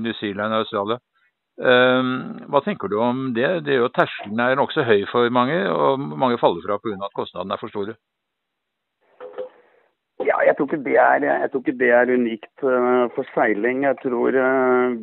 New 0.03 0.13
Zealand 0.19 0.51
og 0.51 0.65
Australia. 0.65 0.97
Hva 1.61 2.59
tenker 2.65 2.89
du 2.89 2.95
om 2.99 3.19
det? 3.35 3.45
det 3.63 3.75
er 3.75 3.83
jo 3.83 3.91
Terskelen 3.93 4.39
er 4.41 4.57
nokså 4.57 4.83
høy 4.83 5.05
for 5.11 5.29
mange, 5.31 5.59
og 5.69 6.01
mange 6.01 6.39
faller 6.41 6.65
fra 6.65 6.79
pga. 6.81 6.97
at 7.05 7.15
kostnadene 7.15 7.55
er 7.55 7.61
for 7.61 7.71
store. 7.71 7.93
Jeg 10.51 10.57
tror, 10.59 10.73
er, 10.75 11.23
jeg 11.23 11.49
tror, 11.51 11.61
ikke 11.63 11.79
det 11.79 11.89
er, 11.95 12.11
unikt 12.11 12.63
for 13.15 13.27
seiling. 13.31 13.85
Jeg 13.87 13.95
tror 14.03 14.35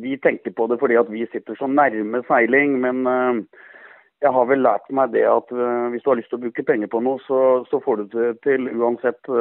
Vi 0.03 0.17
tenker 0.21 0.53
på 0.53 0.67
det 0.69 0.77
fordi 0.79 0.99
at 0.99 1.09
vi 1.09 1.25
sitter 1.31 1.57
så 1.57 1.67
nærme 1.67 2.21
seiling. 2.27 2.75
Men 2.83 3.01
jeg 4.21 4.31
har 4.35 4.45
vel 4.45 4.61
lært 4.61 4.85
meg 4.93 5.15
det 5.15 5.25
at 5.25 5.49
hvis 5.49 6.03
du 6.05 6.11
har 6.11 6.19
lyst 6.19 6.29
til 6.29 6.37
å 6.37 6.43
bruke 6.43 6.65
penger 6.67 6.91
på 6.91 7.01
noe, 7.01 7.17
så, 7.25 7.39
så 7.71 7.79
får 7.81 8.03
du 8.03 8.05
det 8.13 8.29
til 8.45 8.69
uansett, 8.75 9.31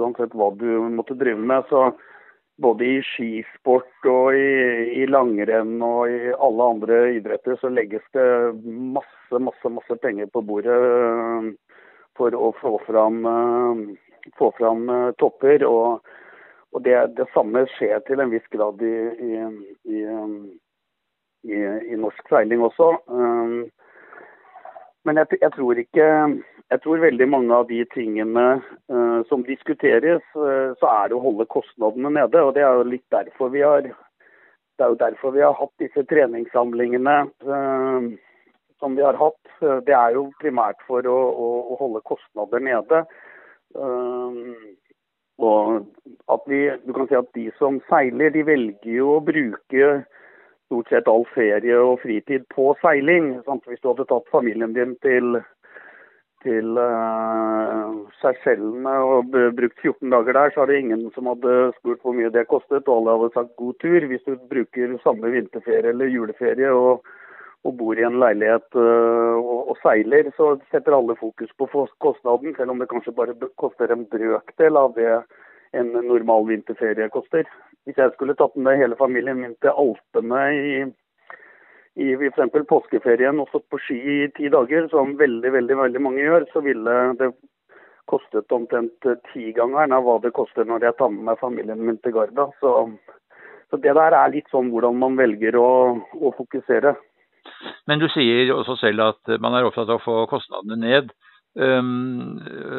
uansett 0.00 0.32
hva 0.38 0.48
du 0.56 0.70
måtte 0.96 1.18
drive 1.20 1.44
med. 1.52 1.68
Så 1.68 1.90
både 2.60 2.84
i 2.86 3.00
skisport 3.04 4.08
og 4.08 4.36
i, 4.36 5.00
i, 5.00 5.06
langrenn 5.08 5.78
og 5.84 6.12
i 6.12 6.32
alle 6.32 6.68
andre 6.74 7.00
idretter 7.16 7.56
så 7.60 7.70
legges 7.72 8.04
det 8.16 8.26
masse, 8.64 9.40
masse, 9.40 9.72
masse 9.72 9.96
penger 10.02 10.28
på 10.32 10.42
bordet 10.44 10.76
for 12.18 12.36
å 12.36 12.52
få 12.60 12.74
fram, 12.84 13.22
få 14.38 14.50
fram 14.58 14.88
topper. 15.18 15.64
Og, 15.68 16.16
og 16.72 16.84
det, 16.86 16.96
det, 17.18 17.26
samme 17.34 17.64
skjer 17.76 18.02
til 18.06 18.22
en 18.22 18.32
viss 18.32 18.46
grad 18.52 18.82
i, 18.86 18.96
i, 19.26 19.44
i 19.90 20.02
i, 21.42 21.56
i 21.92 21.96
norsk 21.96 22.28
seiling 22.28 22.62
også. 22.64 22.92
Um, 23.06 23.68
men 25.04 25.16
jeg, 25.16 25.38
jeg, 25.40 25.52
tror 25.56 25.78
ikke 25.80 26.06
Jeg 26.70 26.80
tror 26.84 27.02
veldig 27.02 27.28
mange 27.28 27.54
av 27.54 27.66
de 27.68 27.80
tingene 27.94 28.46
uh, 28.92 29.20
som 29.28 29.44
diskuteres, 29.46 30.22
uh, 30.36 30.76
så 30.78 30.90
er 30.92 31.10
det 31.10 31.16
å 31.18 31.24
holde 31.24 31.48
kostnadene 31.50 32.12
nede. 32.14 32.44
Og 32.44 32.54
det 32.54 32.62
er 32.62 32.78
jo 32.78 32.90
litt 32.92 33.06
derfor 33.10 33.52
vi 33.54 33.64
har 33.66 33.90
det 34.80 34.86
er 34.86 34.92
jo 34.94 35.00
derfor 35.02 35.34
vi 35.34 35.42
har 35.44 35.52
hatt 35.58 35.82
disse 35.82 36.06
treningssamlingene 36.08 37.16
uh, 37.44 38.06
som 38.80 38.94
vi 38.96 39.04
har 39.04 39.18
hatt. 39.18 39.40
Det 39.60 39.92
er 39.92 40.14
jo 40.16 40.30
primært 40.40 40.78
for 40.86 41.04
å, 41.04 41.18
å, 41.28 41.48
å 41.72 41.80
holde 41.82 42.00
kostnader 42.08 42.62
nede. 42.64 43.02
Uh, 43.78 44.54
og 45.40 45.86
at 46.28 46.48
vi, 46.50 46.64
du 46.84 46.92
kan 46.92 47.08
si 47.08 47.16
at 47.16 47.30
De 47.36 47.46
som 47.58 47.78
seiler, 47.88 48.32
de 48.34 48.44
velger 48.46 48.96
jo 48.98 49.14
å 49.16 49.22
bruke 49.24 49.92
stort 50.70 50.90
sett 50.92 51.08
all 51.10 51.24
ferie 51.34 51.78
og 51.82 52.02
fritid 52.02 52.44
på 52.54 52.74
seiling. 52.82 53.32
Sant? 53.46 53.64
Hvis 53.66 53.80
du 53.82 53.90
hadde 53.90 54.06
tatt 54.10 54.28
familien 54.30 54.74
din 54.76 54.92
til, 55.02 55.40
til 56.44 56.78
uh, 56.78 57.96
Seychellene 58.20 58.92
og 59.06 59.32
brukt 59.56 59.80
14 59.82 60.12
dager 60.12 60.38
der, 60.38 60.52
så 60.54 60.68
det 60.68 60.78
ingen 60.82 61.08
som 61.16 61.30
hadde 61.32 61.72
spurt 61.78 62.04
hvor 62.04 62.14
mye 62.14 62.30
det 62.34 62.46
kostet, 62.52 62.86
og 62.86 63.00
alle 63.00 63.16
hadde 63.16 63.32
sagt 63.34 63.56
god 63.58 63.80
tur. 63.82 64.06
Hvis 64.12 64.28
du 64.28 64.36
bruker 64.52 64.94
samme 65.02 65.32
vinterferie 65.34 65.94
eller 65.94 66.12
juleferie 66.12 66.70
og, 66.70 67.02
og 67.68 67.76
bor 67.76 67.98
i 67.98 68.06
en 68.06 68.18
leilighet 68.22 68.78
uh, 68.78 69.36
og, 69.36 69.74
seiler, 69.82 70.30
så 70.36 70.54
setter 70.72 70.96
alle 70.96 71.16
fokus 71.20 71.50
på 71.60 71.68
kostnaden, 72.00 72.54
selv 72.56 72.72
om 72.72 72.80
det 72.80 72.88
kanskje 72.90 73.16
bare 73.16 73.36
koster 73.60 73.92
en 73.92 74.06
brøkdel 74.08 74.80
av 74.80 74.94
det 74.96 75.10
en 75.76 75.92
normal 75.92 76.48
vinterferie 76.48 77.10
koster. 77.14 77.44
Hvis 77.86 78.00
jeg 78.00 78.12
skulle 78.14 78.36
tatt 78.38 78.56
med 78.56 78.80
hele 78.80 78.98
familien 78.98 79.38
min 79.40 79.54
til 79.62 79.76
Alpene 79.76 80.40
i, 80.56 80.72
i 82.00 82.08
f.eks. 82.16 82.58
påskeferien 82.68 83.38
og 83.40 83.48
stått 83.52 83.68
på 83.70 83.80
ski 83.84 84.00
i 84.00 84.18
ti 84.36 84.50
dager, 84.52 84.88
som 84.92 85.16
veldig 85.20 85.52
veldig, 85.56 85.78
veldig 85.84 86.02
mange 86.02 86.24
gjør, 86.24 86.48
så 86.52 86.64
ville 86.64 86.96
det 87.20 87.30
kostet 88.10 88.52
omtrent 88.52 89.06
tigangeren 89.30 89.94
av 89.94 90.04
hva 90.06 90.18
det 90.24 90.34
koster 90.34 90.66
når 90.66 90.88
jeg 90.88 90.98
tar 90.98 91.12
med 91.14 91.28
meg 91.28 91.40
familien 91.42 91.82
min 91.86 92.00
til 92.02 92.16
Garda. 92.16 92.48
Så, 92.62 92.72
så, 93.70 93.78
det 93.78 93.94
der 93.94 94.16
er 94.18 94.34
litt 94.34 94.50
sånn 94.50 94.72
hvordan 94.72 94.98
man 94.98 95.18
velger 95.20 95.58
å, 95.60 95.70
å 96.18 96.34
fokusere. 96.38 96.96
Men 97.90 97.98
du 97.98 98.06
sier 98.14 98.52
også 98.54 98.76
selv 98.78 99.02
at 99.08 99.32
man 99.42 99.56
er 99.58 99.66
opptatt 99.66 99.90
av 99.90 99.98
å 99.98 100.04
få 100.04 100.16
kostnadene 100.30 100.78
ned. 100.78 101.10
Um, 101.58 102.36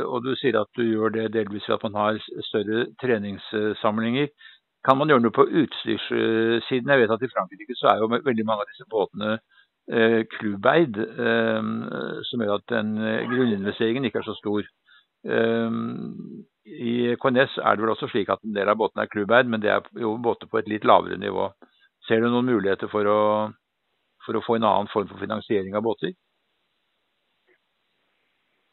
og 0.07 0.23
du 0.23 0.31
sier 0.39 0.55
at 0.55 0.69
du 0.79 0.85
gjør 0.85 1.11
det 1.11 1.33
delvis 1.33 1.65
ved 1.67 1.75
at 1.75 1.87
man 1.89 1.97
har 1.99 2.19
større 2.47 2.85
treningssamlinger. 3.03 4.29
Kan 4.87 4.97
man 4.97 5.11
gjøre 5.11 5.25
noe 5.25 5.35
på 5.35 5.45
utstyrssiden? 5.45 6.93
Jeg 6.93 7.01
vet 7.03 7.11
at 7.13 7.25
i 7.25 7.29
Frankrike 7.33 7.75
så 7.77 7.91
er 7.91 7.99
jo 8.01 8.09
veldig 8.13 8.45
mange 8.47 8.63
av 8.63 8.71
disse 8.71 8.87
båtene 8.89 9.33
eh, 9.91 10.21
klubbeid, 10.37 10.97
eh, 10.97 11.67
som 12.29 12.41
gjør 12.41 12.55
at 12.55 12.71
den 12.71 12.95
eh, 12.97 13.27
grunninvesteringen 13.29 14.07
ikke 14.07 14.23
er 14.23 14.29
så 14.29 14.37
stor. 14.39 14.65
Eh, 15.27 15.77
I 16.89 16.95
KNS 17.21 17.59
er 17.61 17.75
det 17.77 17.85
vel 17.85 17.93
også 17.93 18.09
slik 18.09 18.31
at 18.33 18.41
en 18.47 18.55
del 18.57 18.71
av 18.71 18.79
båtene 18.79 19.05
er 19.05 19.13
klubbeid, 19.13 19.51
men 19.51 19.61
det 19.61 19.75
er 19.75 19.85
jo 20.01 20.15
båter 20.23 20.49
på 20.49 20.63
et 20.63 20.71
litt 20.71 20.87
lavere 20.87 21.19
nivå. 21.21 21.51
Ser 22.07 22.23
du 22.23 22.31
noen 22.31 22.49
muligheter 22.49 22.89
for 22.89 23.05
å, 23.05 23.21
for 24.25 24.37
å 24.37 24.43
få 24.45 24.57
en 24.57 24.67
annen 24.67 24.91
form 24.91 25.09
for 25.09 25.21
finansiering 25.21 25.75
av 25.77 25.85
båter? 25.85 26.13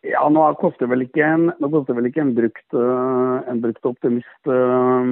Ja, 0.07 0.23
nå 0.31 0.45
koster 0.61 0.87
vel 0.87 1.03
ikke 1.05 1.25
en, 1.27 1.49
vel 1.59 2.07
ikke 2.09 2.23
en 2.23 2.35
brukt, 2.37 2.67
uh, 2.75 3.43
en 3.51 3.61
brukt 3.65 3.89
optimist 3.89 4.51
uh, 4.51 5.03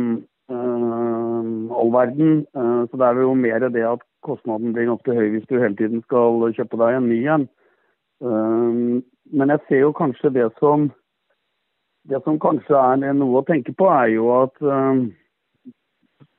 uh, 0.53 1.49
all 1.81 1.91
verden. 1.93 2.45
så 2.55 2.95
det 2.95 3.09
er 3.09 3.21
jo 3.21 3.35
mer 3.35 3.67
det 3.67 3.83
at 3.83 4.05
kostnaden 4.23 4.73
blir 4.73 4.87
ganske 4.87 5.17
høy 5.17 5.29
hvis 5.35 5.49
du 5.51 5.59
hele 5.59 5.77
tiden 5.77 6.05
skal 6.07 6.47
kjøpe 6.55 6.79
deg 6.79 6.97
en 6.97 7.09
ny 7.11 7.21
en. 7.35 7.49
men 9.37 9.53
jeg 9.53 9.61
ser 9.69 9.81
jo 9.83 9.93
kanskje 9.93 10.31
det 10.33 10.47
som 10.61 10.89
det 12.09 12.23
som 12.25 12.39
kanskje 12.39 12.79
er 12.79 13.13
noe 13.19 13.43
å 13.43 13.45
tenke 13.45 13.75
på, 13.75 13.91
er 13.91 14.15
jo 14.15 14.31
at 14.39 14.55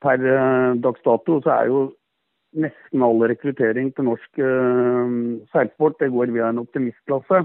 per 0.00 0.24
dags 0.80 1.04
dato 1.04 1.38
så 1.44 1.52
er 1.52 1.68
jo 1.68 1.82
nesten 2.56 3.04
all 3.04 3.20
rekruttering 3.28 3.90
til 3.94 4.06
norsk 4.08 4.40
seilsport 5.52 5.98
det 6.00 6.12
går 6.14 6.32
via 6.32 6.48
en 6.48 6.62
optimistklasse. 6.62 7.42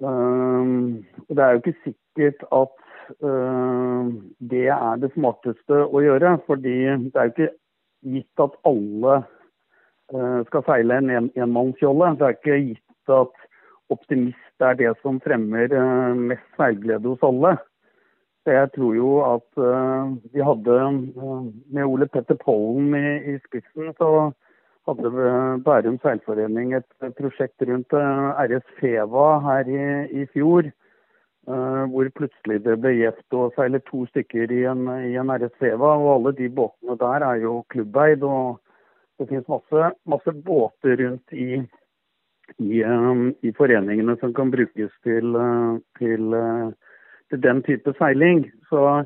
Ehm, 0.00 1.04
det 1.28 1.38
er 1.44 1.50
jo 1.50 1.60
ikke 1.60 1.76
sikkert 1.84 2.44
at 2.56 2.76
uh, 3.20 4.08
det 4.52 4.66
er 4.72 5.02
det 5.02 5.12
smarteste 5.14 5.82
å 5.84 6.02
gjøre. 6.04 6.38
fordi 6.46 6.76
det 6.88 7.16
er 7.16 7.28
jo 7.28 7.34
ikke 7.34 7.52
gitt 8.14 8.46
at 8.46 8.56
alle 8.64 9.20
skal 10.48 10.64
seile 10.66 10.96
en 10.98 11.28
enmannsjolle. 11.38 12.16
Det 12.18 12.24
er 12.26 12.32
ikke 12.34 12.56
gitt 12.72 13.12
at 13.14 13.44
optimist 13.94 14.64
er 14.64 14.74
det 14.74 14.90
som 15.04 15.20
fremmer 15.22 15.70
mest 16.18 16.48
seilglede 16.58 17.06
hos 17.12 17.22
alle. 17.22 17.52
Så 18.44 18.54
jeg 18.56 18.70
tror 18.72 18.94
jo 18.96 19.08
at 19.26 19.60
uh, 19.60 20.12
vi 20.32 20.40
hadde 20.40 20.76
med 21.68 21.84
Ole 21.84 22.06
Petter 22.08 22.38
Pollen 22.40 22.94
i, 22.96 23.34
i 23.34 23.38
spissen, 23.44 23.92
så 23.98 24.30
hadde 24.88 25.10
Bærum 25.64 25.98
seilforening 26.00 26.72
et 26.74 27.08
prosjekt 27.18 27.62
rundt 27.68 27.92
eh, 27.92 28.44
RS 28.46 28.64
Feva 28.80 29.26
her 29.44 29.68
i, 29.68 29.82
i 30.22 30.26
fjor. 30.32 30.70
Uh, 31.48 31.84
hvor 31.90 32.08
plutselig 32.14 32.60
det 32.64 32.76
ble 32.80 32.92
gjevt 32.94 33.34
å 33.34 33.46
seile 33.56 33.80
to 33.88 34.04
stykker 34.10 34.52
i 34.54 34.60
en, 34.70 34.84
i 35.08 35.16
en 35.20 35.32
RS 35.34 35.54
Feva. 35.60 35.94
Og 36.00 36.10
alle 36.14 36.34
de 36.40 36.48
båtene 36.52 36.96
der 37.00 37.26
er 37.26 37.44
jo 37.44 37.60
klubbeid. 37.72 38.24
Og 38.24 38.60
det 39.20 39.28
finnes 39.28 39.48
masse, 39.52 39.92
masse 40.08 40.34
båter 40.46 40.96
rundt 41.00 41.36
i, 41.36 41.62
i, 42.56 42.84
um, 42.84 43.30
i, 43.44 43.52
foreningene 43.56 44.16
som 44.20 44.32
kan 44.36 44.52
brukes 44.52 44.92
til, 45.04 45.36
til, 46.00 46.36
uh, 46.36 46.70
til 47.30 47.42
den 47.42 47.62
type 47.66 47.94
seiling. 47.98 48.44
Så 48.68 49.04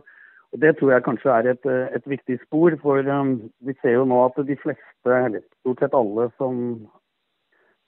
og 0.54 0.61
Det 0.61 0.76
tror 0.78 0.90
jeg 0.93 1.02
kanskje 1.02 1.31
er 1.31 1.47
et, 1.50 1.66
et 1.97 2.04
viktig 2.07 2.38
spor. 2.45 2.71
For 2.83 3.02
um, 3.11 3.50
vi 3.66 3.75
ser 3.83 3.97
jo 3.97 4.04
nå 4.07 4.21
at 4.25 4.37
de 4.47 4.57
fleste, 4.62 5.11
eller 5.11 5.43
stort 5.61 5.83
sett 5.83 5.97
alle 5.99 6.28
som 6.38 6.61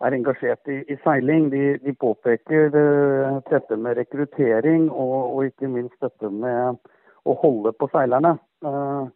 er 0.02 0.16
engasjert 0.16 0.66
i, 0.68 0.80
i 0.90 0.96
seiling, 1.04 1.46
de, 1.52 1.78
de 1.84 1.94
påpeker 1.94 2.74
uh, 2.74 3.38
dette 3.52 3.78
med 3.78 4.00
rekruttering 4.00 4.90
og, 4.90 5.14
og, 5.36 5.46
ikke 5.46 5.70
minst 5.70 5.94
dette 6.02 6.32
med 6.42 6.82
å 7.22 7.38
holde 7.44 7.70
på 7.78 7.88
seilerne. 7.94 8.34
Uh, 8.66 9.06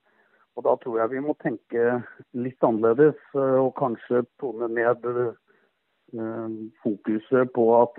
og 0.55 0.67
Da 0.69 0.79
tror 0.79 1.01
jeg 1.01 1.15
vi 1.17 1.27
må 1.27 1.35
tenke 1.43 1.99
litt 2.39 2.63
annerledes 2.63 3.19
uh, 3.35 3.59
og 3.67 3.75
kanskje 3.83 4.23
tone 4.39 4.71
ned 4.79 5.11
fokuset 6.83 7.53
på 7.55 7.65
at, 7.77 7.99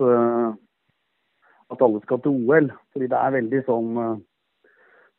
at 1.72 1.82
alle 1.84 2.02
skal 2.04 2.20
til 2.22 2.36
OL. 2.36 2.70
Fordi 2.92 3.08
det 3.10 3.18
er 3.18 3.36
veldig 3.38 3.64
sånn 3.68 3.90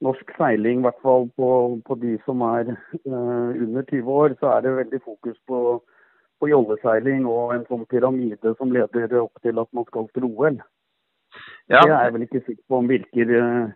norsk 0.04 0.34
seiling, 0.38 0.82
i 0.82 0.88
hvert 0.88 1.02
fall 1.06 1.28
på, 1.38 1.50
på 1.88 1.98
de 2.02 2.16
som 2.28 2.44
er 2.48 2.74
uh, 2.74 3.50
under 3.54 3.86
20 3.90 4.10
år, 4.12 4.36
så 4.40 4.56
er 4.56 4.66
det 4.66 4.76
veldig 4.80 5.02
fokus 5.06 5.38
på, 5.48 5.60
på 6.42 6.50
jolleseiling 6.52 7.28
og 7.30 7.56
en 7.56 7.66
sånn 7.70 7.86
pyramide 7.92 8.56
som 8.58 8.74
leder 8.76 9.16
opp 9.22 9.44
til 9.46 9.62
at 9.62 9.70
man 9.76 9.88
skal 9.90 10.10
til 10.16 10.28
OL. 10.30 10.60
Ja. 11.72 11.80
Det 11.80 11.88
er 11.88 12.04
jeg 12.06 12.14
vel 12.18 12.28
ikke 12.28 12.44
sikker 12.44 12.64
på 12.70 12.82
om 12.82 12.92
virker 12.92 13.34
uh, 13.38 13.72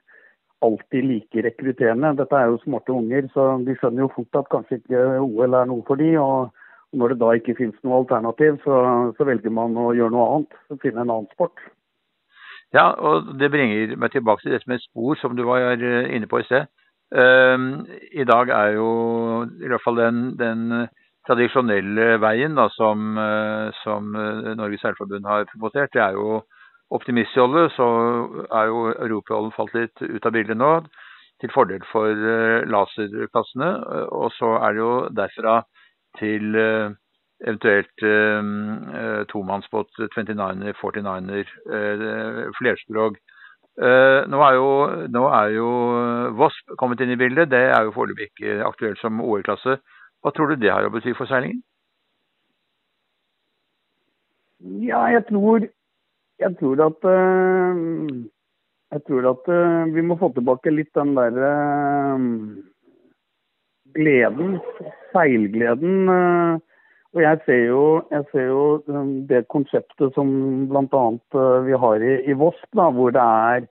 alltid 0.68 1.08
like 1.08 1.48
rekrutterende. 1.48 2.16
Dette 2.20 2.38
er 2.38 2.52
jo 2.52 2.62
smarte 2.66 2.96
unger, 2.96 3.30
så 3.34 3.50
de 3.64 3.78
skjønner 3.78 4.06
jo 4.06 4.14
fort 4.16 4.42
at 4.42 4.52
kanskje 4.54 4.82
ikke 4.82 5.06
OL 5.24 5.60
er 5.62 5.70
noe 5.70 5.86
for 5.88 6.02
de, 6.02 6.12
og 6.22 6.98
når 6.98 7.14
det 7.14 7.22
da 7.22 7.34
ikke 7.36 7.58
finnes 7.58 7.80
noe 7.86 8.02
alternativ, 8.02 8.60
så, 8.64 8.78
så 9.18 9.28
velger 9.28 9.54
man 9.54 9.76
å 9.80 9.90
gjøre 9.96 10.14
noe 10.16 10.28
annet. 10.34 10.62
Finne 10.84 11.04
en 11.04 11.12
annen 11.12 11.32
sport. 11.36 11.60
Ja, 12.76 12.90
og 12.92 13.30
det 13.40 13.52
bringer 13.52 13.96
meg 13.96 14.12
tilbake 14.12 14.44
til 14.44 14.52
dette 14.52 14.68
med 14.68 14.82
spor, 14.84 15.16
som 15.22 15.36
du 15.38 15.46
var 15.48 15.80
eh, 15.80 16.10
inne 16.16 16.28
på 16.28 16.42
i 16.42 16.48
sted. 16.48 16.68
Um, 17.16 17.86
I 18.12 18.26
dag 18.28 18.50
er 18.52 18.74
jo 18.76 18.88
i 19.64 19.70
hvert 19.72 19.84
fall 19.86 19.96
den, 19.96 20.18
den 20.40 20.90
tradisjonelle 21.28 22.18
veien 22.20 22.60
da, 22.60 22.66
som, 22.76 23.16
uh, 23.16 23.72
som 23.86 24.12
Norges 24.12 24.84
Seilforbund 24.84 25.24
har 25.26 25.48
proposert, 25.54 25.94
det 25.96 26.04
er 26.04 26.20
jo 26.20 26.42
optimistjolle. 26.92 27.70
Så 27.78 27.88
er 28.52 28.68
jo 28.68 28.84
europajollen 28.92 29.56
falt 29.56 29.76
litt 29.78 30.04
ut 30.04 30.28
av 30.28 30.36
bildet 30.36 30.60
nå, 30.60 30.74
til 31.40 31.54
fordel 31.54 31.84
for 31.92 32.28
laserklassene. 32.68 33.72
Og 34.12 34.32
så 34.36 34.56
er 34.58 34.76
det 34.76 34.82
jo 34.82 34.94
derfra 35.16 35.58
til 36.20 36.56
eventuelt 37.46 38.04
eh, 38.04 39.26
tomannsbåt, 39.30 39.90
29er, 40.16 40.74
49er, 40.74 41.52
eh, 41.78 42.44
flerskrog. 42.58 43.18
Eh, 43.78 44.22
nå, 44.32 44.42
er 44.42 44.54
jo, 44.58 44.70
nå 45.14 45.24
er 45.38 45.52
jo 45.54 45.68
Vosp 46.40 46.78
kommet 46.82 47.02
inn 47.02 47.14
i 47.14 47.20
bildet. 47.20 47.52
Det 47.52 47.62
er 47.70 47.84
jo 47.86 47.94
foreløpig 47.94 48.32
ikke 48.32 48.64
aktuelt 48.66 49.02
som 49.02 49.22
OL-klasse. 49.22 49.78
Hva 50.22 50.34
tror 50.34 50.50
du 50.50 50.64
det 50.64 50.74
har 50.74 50.88
å 50.88 50.94
bety 50.94 51.14
for 51.18 51.30
seilingen? 51.30 51.62
Ja, 54.82 55.04
jeg 55.14 55.28
tror, 55.30 55.68
jeg 56.42 56.58
tror 56.58 56.82
at 56.88 57.06
Jeg 58.88 59.02
tror 59.06 59.26
at 59.30 59.50
vi 59.94 60.02
må 60.02 60.16
få 60.18 60.32
tilbake 60.34 60.72
litt 60.72 60.90
den 60.96 61.12
derre 61.14 61.52
gleden, 63.94 64.58
seilgleden. 65.12 66.10
Og 67.18 67.24
jeg 67.24 67.40
ser 67.48 67.64
jo, 67.66 67.84
jeg 68.14 68.26
ser 68.30 68.44
jo 68.52 68.64
um, 68.94 69.14
det 69.26 69.48
konseptet 69.50 70.14
som 70.14 70.30
bl.a. 70.70 71.06
Uh, 71.34 71.66
vi 71.66 71.74
har 71.82 72.04
i, 72.06 72.12
i 72.30 72.36
Voss, 72.38 72.60
da, 72.78 72.92
hvor 72.94 73.10
det 73.16 73.24
er, 73.24 73.66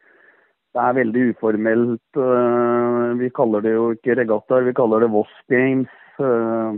det 0.75 0.83
er 0.83 0.97
veldig 0.97 1.23
uformelt. 1.31 2.19
Uh, 2.19 3.15
vi 3.21 3.31
kaller 3.39 3.63
det 3.63 3.77
jo 3.77 3.87
ikke 3.95 4.19
regattaer, 4.19 4.67
vi 4.67 4.75
kaller 4.75 5.07
det 5.07 5.13
Voss 5.15 5.31
Games. 5.53 5.95
Uh, 6.19 6.75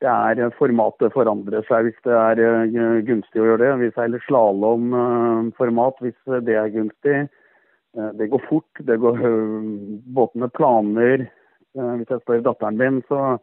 det 0.00 0.14
er 0.14 0.54
Formatet 0.60 1.10
forandrer 1.12 1.66
seg 1.66 1.88
hvis 1.88 1.98
det 2.06 2.14
er 2.14 3.02
gunstig 3.10 3.42
å 3.42 3.50
gjøre 3.50 3.64
det. 3.66 3.74
Vi 3.82 3.90
seiler 3.98 4.22
slalåmformat 4.28 5.98
hvis 6.06 6.38
det 6.46 6.54
er 6.56 6.70
gunstig. 6.72 7.18
Det 8.16 8.30
går 8.32 8.40
fort. 8.46 8.80
det 8.88 8.96
går 9.02 9.18
Båtene 10.16 10.48
planer. 10.56 11.26
Hvis 11.74 12.14
jeg 12.14 12.22
spør 12.22 12.46
datteren 12.46 12.80
min, 12.80 13.02
så 13.10 13.34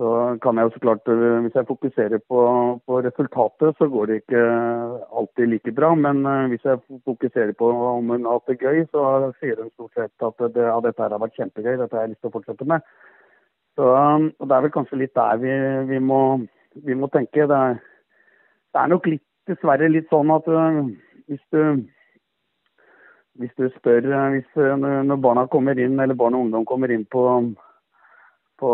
Så 0.00 0.38
kan 0.42 0.56
jeg 0.56 0.64
jo 0.64 0.72
så 0.74 0.80
klart, 0.80 1.08
eh, 1.08 1.40
Hvis 1.44 1.54
jeg 1.54 1.66
fokuserer 1.66 2.18
på, 2.28 2.40
på, 2.86 3.00
resultatet, 3.06 3.76
så 3.78 3.88
går 3.88 4.06
det 4.06 4.14
ikke 4.14 4.42
alltid 5.18 5.46
like 5.46 5.72
bra. 5.72 5.94
Men 5.94 6.26
uh, 6.26 6.48
hvis 6.48 6.64
jeg 6.64 6.80
fokuserer 7.04 7.52
på 7.52 7.68
om 7.68 8.08
hun 8.08 8.24
har 8.24 8.32
hatt 8.32 8.48
det 8.48 8.60
gøy, 8.60 8.86
så 8.90 9.32
sier 9.40 9.60
hun 9.60 9.70
stort 9.70 9.92
sett 9.94 10.26
at 10.28 10.54
det, 10.54 10.64
ja, 10.64 10.78
dette 10.80 11.02
har 11.02 11.18
vært 11.20 11.36
kjempegøy, 11.36 11.76
dette 11.76 11.96
har 11.96 12.06
jeg 12.06 12.14
lyst 12.14 12.20
til 12.24 12.32
å 12.32 12.36
fortsette 12.38 12.64
med. 12.64 12.80
Så, 13.76 13.84
um, 13.84 14.30
og 14.38 14.48
Det 14.48 14.56
er 14.56 14.64
vel 14.64 14.76
kanskje 14.76 15.00
litt 15.02 15.14
der 15.14 15.42
vi, 15.42 15.56
vi, 15.90 15.98
må, 16.00 16.20
vi 16.86 16.96
må, 16.96 17.08
tenke. 17.12 17.44
Det 17.50 17.58
er, 17.58 17.76
det 18.72 18.80
er, 18.80 18.92
nok 18.94 19.10
litt, 19.12 19.26
dessverre 19.50 19.90
litt 19.92 20.08
sånn 20.08 20.32
at 20.32 20.48
uh, 20.48 20.86
hvis 21.28 21.44
du 21.52 21.84
hvis 23.40 23.52
du 23.56 23.64
spør 23.72 24.04
hvis, 24.34 24.48
når 24.56 25.20
barna 25.24 25.46
kommer 25.48 25.78
inn, 25.80 25.96
eller 26.00 26.14
barn 26.14 26.34
og 26.36 26.46
ungdom 26.46 26.66
kommer 26.68 26.92
inn 26.92 27.06
på 27.08 27.22
på, 28.60 28.72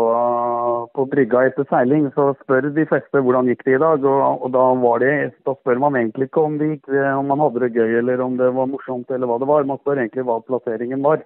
på, 0.93 1.05
brygga 1.09 1.45
etter 1.47 1.65
seiling, 1.69 2.09
så 2.13 2.29
spør 2.43 2.69
de 2.75 2.85
fleste 2.89 3.21
hvordan 3.23 3.49
gikk 3.49 3.63
det 3.65 3.77
i 3.77 3.81
dag. 3.81 4.05
Og, 4.05 4.45
og 4.45 4.53
da, 4.53 4.65
det, 5.03 5.13
da, 5.47 5.55
spør 5.59 5.81
man 5.81 5.97
egentlig 5.99 6.29
ikke 6.29 6.45
om, 6.45 6.59
det 6.59 6.69
gikk, 6.73 6.93
om, 7.15 7.25
man 7.31 7.43
hadde 7.45 7.63
det 7.65 7.73
gøy 7.77 7.99
eller 8.01 8.23
om 8.25 8.37
det 8.39 8.51
var 8.57 8.69
morsomt 8.69 9.11
eller 9.11 9.29
hva 9.29 9.39
det 9.41 9.49
var. 9.49 9.67
Man 9.69 9.81
spør 9.81 10.03
egentlig 10.03 10.27
hva 10.29 10.39
plasseringen 10.45 11.03
var. 11.05 11.25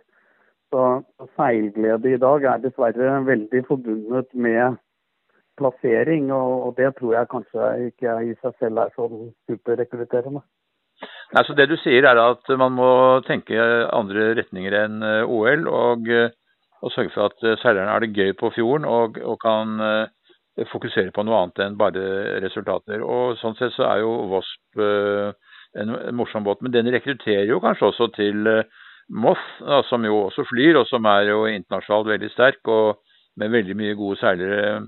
Så, 0.73 0.87
så 1.19 1.29
seilglede 1.37 2.15
i 2.15 2.21
dag 2.21 2.47
er 2.49 2.63
dessverre 2.63 3.19
veldig 3.27 3.61
forbundet 3.67 4.31
med 4.33 4.79
plassering, 5.59 6.31
og, 6.33 6.53
og, 6.67 6.71
det 6.79 6.95
tror 6.97 7.13
jeg 7.13 7.29
kanskje 7.29 7.67
ikke 7.91 8.15
i 8.25 8.31
seg 8.41 8.55
selv 8.57 8.81
er 8.81 8.93
sånn 8.97 9.27
superrekrutterende. 9.49 10.41
Altså 11.37 11.53
det 11.57 11.67
du 11.69 11.75
sier 11.81 12.05
er 12.09 12.17
at 12.21 12.49
man 12.57 12.73
må 12.77 12.89
tenke 13.27 13.57
andre 13.93 14.31
retninger 14.39 14.75
enn 14.85 15.05
eh, 15.05 15.29
OL. 15.29 15.67
og 15.69 16.09
og 16.83 16.91
sørge 16.91 17.13
for 17.15 17.31
at 17.31 17.45
eh, 17.47 17.57
seilerne 17.61 17.91
har 17.91 18.03
det 18.03 18.13
gøy 18.15 18.33
på 18.39 18.51
fjorden 18.55 18.85
og, 18.89 19.19
og 19.23 19.39
kan 19.41 19.79
uh, 19.79 20.65
fokusere 20.69 21.13
på 21.15 21.23
noe 21.25 21.39
annet 21.39 21.61
enn 21.63 21.77
bare 21.79 22.39
resultater. 22.43 23.03
Og 23.03 23.37
Sånn 23.39 23.55
sett 23.59 23.75
så 23.77 23.87
er 23.87 24.03
jo 24.03 24.11
Vosp 24.33 24.81
uh, 24.81 25.31
en, 25.79 25.93
morsom 26.17 26.45
båt. 26.45 26.61
Men 26.61 26.75
den 26.75 26.91
rekrutterer 26.93 27.47
jo 27.49 27.61
kanskje 27.63 27.89
også 27.89 28.09
til 28.17 28.49
Moss, 29.13 29.41
da, 29.59 29.81
som 29.89 30.05
jo 30.07 30.25
også 30.29 30.45
flyr, 30.47 30.77
og 30.79 30.87
som 30.87 31.05
er 31.11 31.27
jo 31.27 31.41
internasjonalt 31.49 32.07
veldig 32.13 32.29
sterk 32.31 32.69
og 32.71 33.01
med 33.39 33.51
veldig 33.51 33.75
mye 33.75 33.95
gode 33.99 34.19
seilere. 34.21 34.83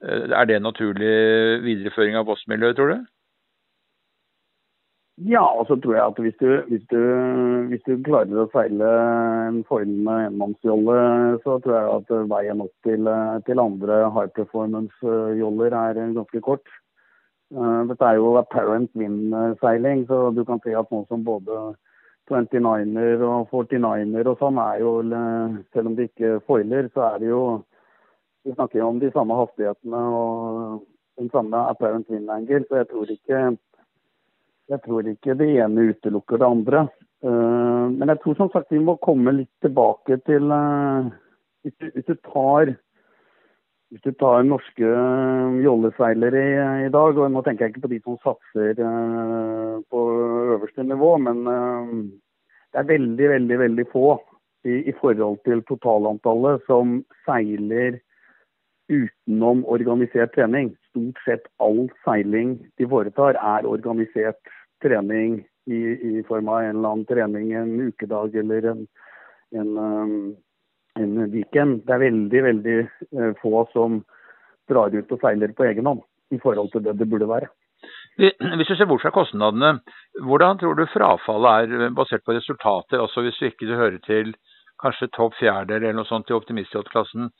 Er 0.00 0.46
det 0.48 0.56
en 0.56 0.64
naturlig 0.64 1.10
videreføring 1.60 2.16
av 2.16 2.24
Voss-miljøet, 2.30 2.78
tror 2.78 2.94
du? 2.94 3.02
Ja, 5.28 5.42
og 5.44 5.66
så 5.68 5.76
tror 5.76 5.94
jeg 5.94 6.04
at 6.06 6.18
hvis 6.24 6.36
du, 6.40 6.48
hvis 6.68 6.84
du, 6.88 7.00
hvis 7.68 7.82
du 7.84 7.98
klarer 8.06 8.38
å 8.40 8.46
seile 8.54 8.90
en 9.50 9.58
foilende 9.68 10.14
enmannsjolle, 10.30 10.94
så 11.42 11.58
tror 11.60 11.76
jeg 11.76 11.90
at 11.96 12.14
veien 12.30 12.62
opp 12.64 12.72
til, 12.88 13.10
til 13.44 13.60
andre 13.60 13.98
high 14.14 14.32
performance-joller 14.38 15.76
er 15.76 16.00
ganske 16.16 16.40
kort. 16.46 16.72
Eh, 17.52 17.80
dette 17.90 18.08
er 18.08 18.16
jo 18.16 18.32
apparent 18.40 18.96
wind-seiling, 18.96 20.06
så 20.08 20.30
du 20.32 20.40
kan 20.48 20.62
si 20.64 20.72
at 20.78 20.88
nå 20.94 21.02
som 21.10 21.26
både 21.26 21.60
29-er 22.30 23.20
og 23.26 23.52
49-er 23.52 24.30
og 24.30 24.40
sånn 24.40 24.60
er 24.62 24.80
jo, 24.80 24.92
selv 25.74 25.90
om 25.90 25.98
de 25.98 26.06
ikke 26.08 26.38
foiler, 26.46 26.88
så 26.94 27.10
er 27.12 27.20
det 27.20 27.34
jo 27.34 27.42
Vi 28.40 28.54
snakker 28.54 28.78
jo 28.78 28.86
om 28.88 28.98
de 29.02 29.10
samme 29.12 29.36
hastighetene 29.36 29.98
og 30.16 30.78
den 31.20 31.26
samme 31.28 31.58
apparent 31.68 32.06
wind-angle, 32.08 32.62
så 32.70 32.78
jeg 32.78 32.86
tror 32.88 33.10
ikke 33.12 33.40
jeg 34.70 34.82
tror 34.84 35.08
ikke 35.10 35.34
det 35.38 35.48
ene 35.58 35.88
utelukker 35.90 36.40
det 36.40 36.46
andre. 36.46 36.84
Uh, 37.24 37.90
men 37.92 38.08
jeg 38.08 38.22
tror 38.22 38.38
som 38.38 38.52
sagt 38.52 38.70
vi 38.72 38.80
må 38.80 38.96
komme 39.04 39.34
litt 39.36 39.52
tilbake 39.64 40.16
til 40.24 40.46
uh, 40.48 41.10
hvis, 41.66 41.74
du, 41.76 41.90
hvis, 41.92 42.06
du, 42.06 42.14
tar 42.30 42.72
hvis 43.90 44.04
du 44.06 44.14
tar 44.16 44.46
norske 44.48 44.88
uh, 44.88 45.58
jolleseilere 45.60 46.44
i, 46.46 46.54
i, 46.86 46.92
dag, 46.94 47.18
og 47.18 47.34
nå 47.34 47.42
tenker 47.44 47.66
jeg 47.66 47.74
ikke 47.74 47.84
på 47.84 47.92
de 47.92 48.00
som 48.06 48.20
satser 48.24 48.80
på 49.90 50.04
øverste 50.56 50.86
nivå, 50.86 51.12
men 51.26 51.44
det 51.44 52.80
er 52.80 52.88
veldig, 52.88 53.28
veldig, 53.34 53.58
veldig 53.66 53.86
få 53.92 54.06
i, 54.64 54.80
i 54.88 54.94
forhold 55.00 55.42
til 55.44 55.60
totalantallet 55.68 56.62
som 56.70 57.00
seiler 57.26 57.98
utenom 58.90 59.62
organisert 59.70 60.32
trening. 60.34 60.72
Stort 60.90 61.20
sett 61.26 61.46
all 61.62 61.84
seiling 62.04 62.56
de 62.78 62.88
foretar, 62.88 63.36
er 63.36 63.68
organisert 63.68 64.40
trening 64.82 65.40
i, 65.70 65.80
i, 66.10 66.22
form 66.28 66.48
av 66.48 66.60
en 66.60 66.76
eller 66.76 66.88
annen 66.88 67.08
trening 67.08 67.52
en 67.52 67.80
ukedag 67.80 68.36
eller 68.42 68.70
en, 68.72 68.86
en, 69.54 69.76
um, 69.78 70.36
en 70.98 71.30
weekend. 71.30 71.84
Det 71.86 71.94
er 71.94 72.04
veldig, 72.06 72.42
veldig 72.48 72.78
eh, 72.80 73.32
få 73.42 73.64
som 73.72 74.00
drar 74.70 74.94
ut 74.94 75.12
og 75.14 75.22
seiler 75.22 75.54
på 75.56 75.66
egen 75.68 75.86
hånd 75.90 76.02
i 76.34 76.38
forhold 76.42 76.70
til 76.72 76.84
det 76.86 76.96
det 76.98 77.08
burde 77.10 77.28
være. 77.30 77.50
Hvis 78.20 78.68
du 78.68 78.74
ser 78.76 78.88
bort 78.90 79.02
fra 79.02 79.12
kostnadene, 79.14 79.78
hvordan 80.26 80.58
tror 80.60 80.76
du 80.76 80.84
frafallet 80.92 81.72
er 81.72 81.94
basert 81.96 82.24
på 82.26 82.34
resultater? 82.36 83.00
Altså 83.00 83.24
Hvis 83.24 83.38
du 83.38 83.46
ikke 83.48 83.70
hører 83.70 83.98
til 84.04 84.34
kanskje 84.82 85.10
topp 85.16 85.36
fjerdedel 85.38 85.90
eller 85.90 86.00
noe 86.00 86.08
sånt 86.08 86.30
i 86.30 86.36
optimistklassen, 86.36 87.30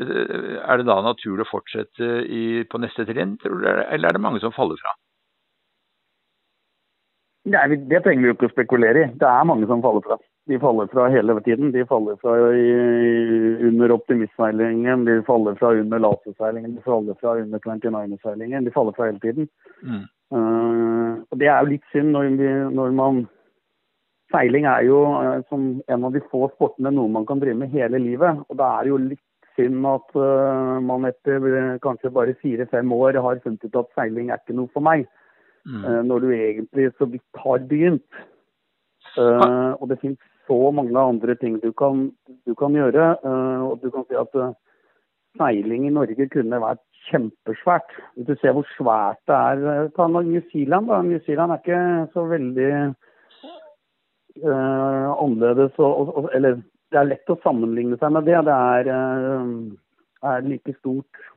eh, 0.00 0.58
er 0.62 0.80
det 0.80 0.88
da 0.88 1.00
naturlig 1.04 1.46
å 1.46 1.52
fortsette 1.52 2.10
i, 2.26 2.64
på 2.70 2.80
neste 2.82 3.06
trinn, 3.08 3.36
eller 3.44 4.08
er 4.08 4.16
det 4.16 4.22
mange 4.22 4.42
som 4.42 4.54
faller 4.54 4.80
fra? 4.80 4.94
Nei, 7.44 7.76
Det 7.76 8.00
trenger 8.04 8.22
vi 8.22 8.30
jo 8.30 8.34
ikke 8.38 8.48
å 8.48 8.54
spekulere 8.54 9.02
i. 9.04 9.10
Det 9.20 9.28
er 9.28 9.44
mange 9.48 9.66
som 9.68 9.82
faller 9.84 10.04
fra. 10.06 10.16
De 10.48 10.58
faller 10.60 10.88
fra 10.92 11.10
hele 11.12 11.36
tiden. 11.44 11.72
De 11.74 11.84
faller 11.88 12.16
fra 12.22 12.32
under 13.68 13.92
optimistseilingen, 13.92 15.04
de 15.04 15.18
faller 15.26 15.56
fra 15.60 15.74
under 15.76 16.00
laserseilingen, 16.00 16.74
de 16.76 16.84
faller 16.84 17.16
fra 17.20 17.36
under 17.42 17.60
29-seilingen. 17.60 18.64
De 18.64 18.72
faller 18.72 18.96
fra 18.96 19.10
hele 19.10 19.20
tiden. 19.20 19.48
Mm. 19.84 20.04
Uh, 20.34 21.20
og 21.30 21.38
Det 21.38 21.48
er 21.48 21.60
jo 21.60 21.72
litt 21.74 21.84
synd 21.92 22.14
når, 22.16 22.30
vi, 22.40 22.50
når 22.74 22.94
man 22.96 23.24
Seiling 24.32 24.64
er 24.66 24.86
jo 24.88 25.02
uh, 25.04 25.44
som 25.50 25.66
en 25.84 26.06
av 26.08 26.14
de 26.16 26.22
få 26.30 26.48
sportene 26.54 26.90
noe 26.90 27.12
man 27.12 27.26
kan 27.28 27.42
drive 27.42 27.60
med 27.60 27.76
hele 27.76 28.00
livet. 28.00 28.40
Og 28.48 28.56
det 28.58 28.70
er 28.70 28.88
jo 28.88 29.02
litt 29.10 29.22
synd 29.54 29.84
at 29.86 30.16
uh, 30.16 30.80
man 30.82 31.04
etter 31.06 31.76
kanskje 31.84 32.10
bare 32.10 32.34
fire-fem 32.40 32.96
år 32.96 33.20
har 33.20 33.44
funnet 33.44 33.68
ut 33.68 33.78
at 33.84 33.92
seiling 33.94 34.32
er 34.32 34.40
ikke 34.40 34.56
noe 34.56 34.72
for 34.72 34.84
meg. 34.84 35.04
Mm. 35.64 35.84
Eh, 35.84 36.02
når 36.04 36.18
du 36.18 36.30
egentlig 36.32 36.92
så 36.98 37.08
vidt 37.08 37.44
har 37.44 37.58
begynt. 37.68 38.22
Uh, 39.14 39.72
og 39.78 39.88
det 39.88 40.00
finnes 40.00 40.18
så 40.48 40.70
mange 40.74 40.98
andre 40.98 41.34
ting 41.38 41.60
du 41.62 41.70
kan, 41.72 42.08
du 42.46 42.54
kan 42.58 42.74
gjøre. 42.74 43.16
Uh, 43.24 43.70
og 43.70 43.80
du 43.82 43.90
kan 43.94 44.04
si 44.08 44.16
at 44.18 44.34
uh, 44.34 44.56
seiling 45.38 45.86
i 45.86 45.94
Norge 45.94 46.28
kunne 46.32 46.60
vært 46.60 46.82
kjempesvært. 47.08 47.94
Hvis 48.14 48.26
du 48.26 48.34
ser 48.40 48.56
hvor 48.56 48.66
svært 48.74 49.20
det 49.30 49.38
er 49.38 49.88
Ta 49.96 50.08
New 50.08 50.42
Zealand. 50.52 50.88
da. 50.88 51.02
New 51.02 51.20
Zealand 51.26 51.52
er 51.52 51.62
ikke 51.62 52.12
så 52.12 52.26
veldig 52.26 52.70
annerledes. 54.44 55.78
Og, 55.78 56.16
og, 56.16 56.30
eller 56.34 56.58
det 56.90 56.98
er 56.98 57.10
lett 57.12 57.30
å 57.30 57.38
sammenligne 57.44 57.98
seg 58.00 58.16
med 58.16 58.26
det. 58.26 58.40
Det 58.48 58.56
er, 58.56 58.90
er 60.32 60.48
like 60.48 60.74
stort. 60.80 61.28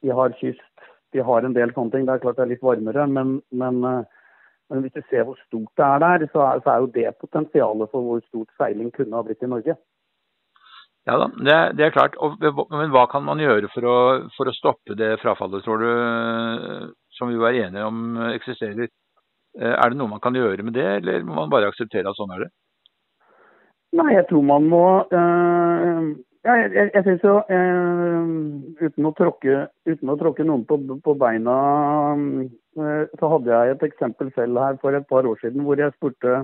De 0.00 0.14
har 0.14 0.32
kyst 0.40 0.73
de 1.14 1.24
har 1.24 1.46
en 1.46 1.56
del 1.56 1.72
sånne 1.74 1.94
ting. 1.94 2.04
Det 2.06 2.16
er 2.16 2.22
klart 2.22 2.38
det 2.38 2.44
er 2.44 2.52
litt 2.52 2.66
varmere, 2.66 3.06
men, 3.10 3.38
men, 3.54 3.80
eh, 3.88 4.30
men 4.72 4.84
hvis 4.84 4.94
du 4.96 5.02
ser 5.08 5.26
hvor 5.28 5.38
stort 5.46 5.72
det 5.80 5.86
er 5.86 6.04
der, 6.04 6.28
så 6.32 6.44
er, 6.48 6.62
så 6.64 6.72
er, 6.74 6.84
jo 6.84 6.92
det 6.94 7.18
potensialet 7.22 7.92
for 7.92 8.06
hvor 8.06 8.24
stort 8.26 8.50
seiling 8.60 8.90
kunne 8.94 9.16
ha 9.18 9.24
blitt 9.26 9.44
i 9.44 9.50
Norge. 9.50 9.76
Ja 11.04 11.18
da, 11.20 11.28
det, 11.36 11.56
det 11.78 11.86
er 11.86 11.94
klart. 11.94 12.14
Og, 12.24 12.40
men 12.40 12.92
hva 12.92 13.04
kan 13.12 13.24
man 13.26 13.42
gjøre 13.42 13.68
for 13.74 13.86
å, 13.86 13.96
for 14.36 14.48
å, 14.48 14.56
stoppe 14.56 14.96
det 14.98 15.14
frafallet, 15.22 15.64
tror 15.66 15.82
du, 15.84 16.92
som 17.14 17.28
vi 17.32 17.40
var 17.40 17.56
enige 17.56 17.88
om 17.88 18.20
eksisterer? 18.32 18.88
Eh, 19.60 19.74
er 19.74 19.90
det 19.90 20.00
noe 20.00 20.10
man 20.10 20.22
kan 20.24 20.34
gjøre 20.34 20.64
med 20.66 20.74
det, 20.74 20.90
eller 21.00 21.26
må 21.26 21.36
man 21.42 21.52
bare 21.52 21.68
akseptere 21.70 22.10
at 22.10 22.18
sånn 22.18 22.32
er 22.34 22.46
det? 22.46 22.52
Nei, 23.94 24.10
jeg 24.16 24.26
tror 24.26 24.42
man 24.48 24.64
må 24.66 24.86
øh, 25.14 26.00
ja, 26.44 26.56
jeg, 26.60 26.72
jeg, 26.76 26.90
jeg 26.94 27.04
synes 27.06 27.22
jo, 27.24 27.36
eh, 27.56 28.82
uten, 28.84 29.06
å 29.08 29.14
tråkke, 29.16 29.62
uten, 29.88 30.10
å 30.12 30.18
tråkke, 30.20 30.44
noen 30.44 30.66
på, 30.68 30.76
på 31.06 31.14
beina, 31.20 31.54
eh, 32.76 33.06
så 33.20 33.30
hadde 33.32 33.54
jeg 33.54 33.72
et 33.72 33.86
eksempel 33.88 34.28
selv 34.36 34.60
her 34.60 34.76
for 34.82 34.96
et 34.96 35.08
par 35.08 35.24
år 35.30 35.40
siden 35.40 35.64
hvor 35.64 35.80
jeg 35.80 35.94
spurte, 35.96 36.42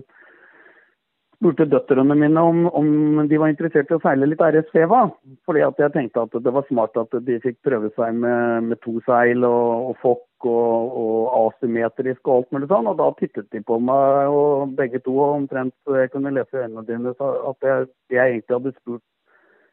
spurte 1.36 1.66
døtrene 1.68 2.16
mine 2.16 2.46
om, 2.48 2.62
om, 2.80 2.88
de 3.28 3.42
var 3.42 3.52
interessert 3.52 3.92
i 3.92 3.98
å 3.98 4.00
seile 4.00 4.30
litt 4.30 4.40
RS-Feva. 4.44 5.02
Fordi 5.48 5.66
at 5.68 5.84
jeg 5.84 5.92
tenkte 5.98 6.24
at 6.24 6.40
det 6.48 6.56
var 6.56 6.64
smart 6.70 6.96
at 7.00 7.20
de 7.28 7.36
fikk 7.44 7.60
prøve 7.68 7.92
seg 8.00 8.16
med, 8.24 8.72
med 8.72 8.80
to 8.84 8.96
seil 9.04 9.44
og, 9.44 9.92
og 9.92 10.00
fokk 10.00 10.48
og, 10.48 10.96
og, 11.04 11.20
asymmetrisk 11.42 12.24
og 12.24 12.38
alt 12.38 12.56
mulig 12.56 12.72
sånn. 12.72 12.88
Og 12.88 12.96
da 13.00 13.12
tittet 13.20 13.52
de 13.52 13.60
på 13.68 13.76
meg, 13.84 14.32
og 14.32 14.76
begge 14.80 15.04
to 15.04 15.20
omtrent 15.28 15.96
jeg 16.00 16.12
kunne 16.16 16.32
lese 16.36 16.56
i 16.56 16.64
øynene 16.64 16.88
dine 16.88 17.16
at 17.20 17.68
jeg, 17.68 17.88
jeg 18.16 18.38
egentlig 18.38 18.60
hadde 18.62 18.76
spurt 18.80 19.04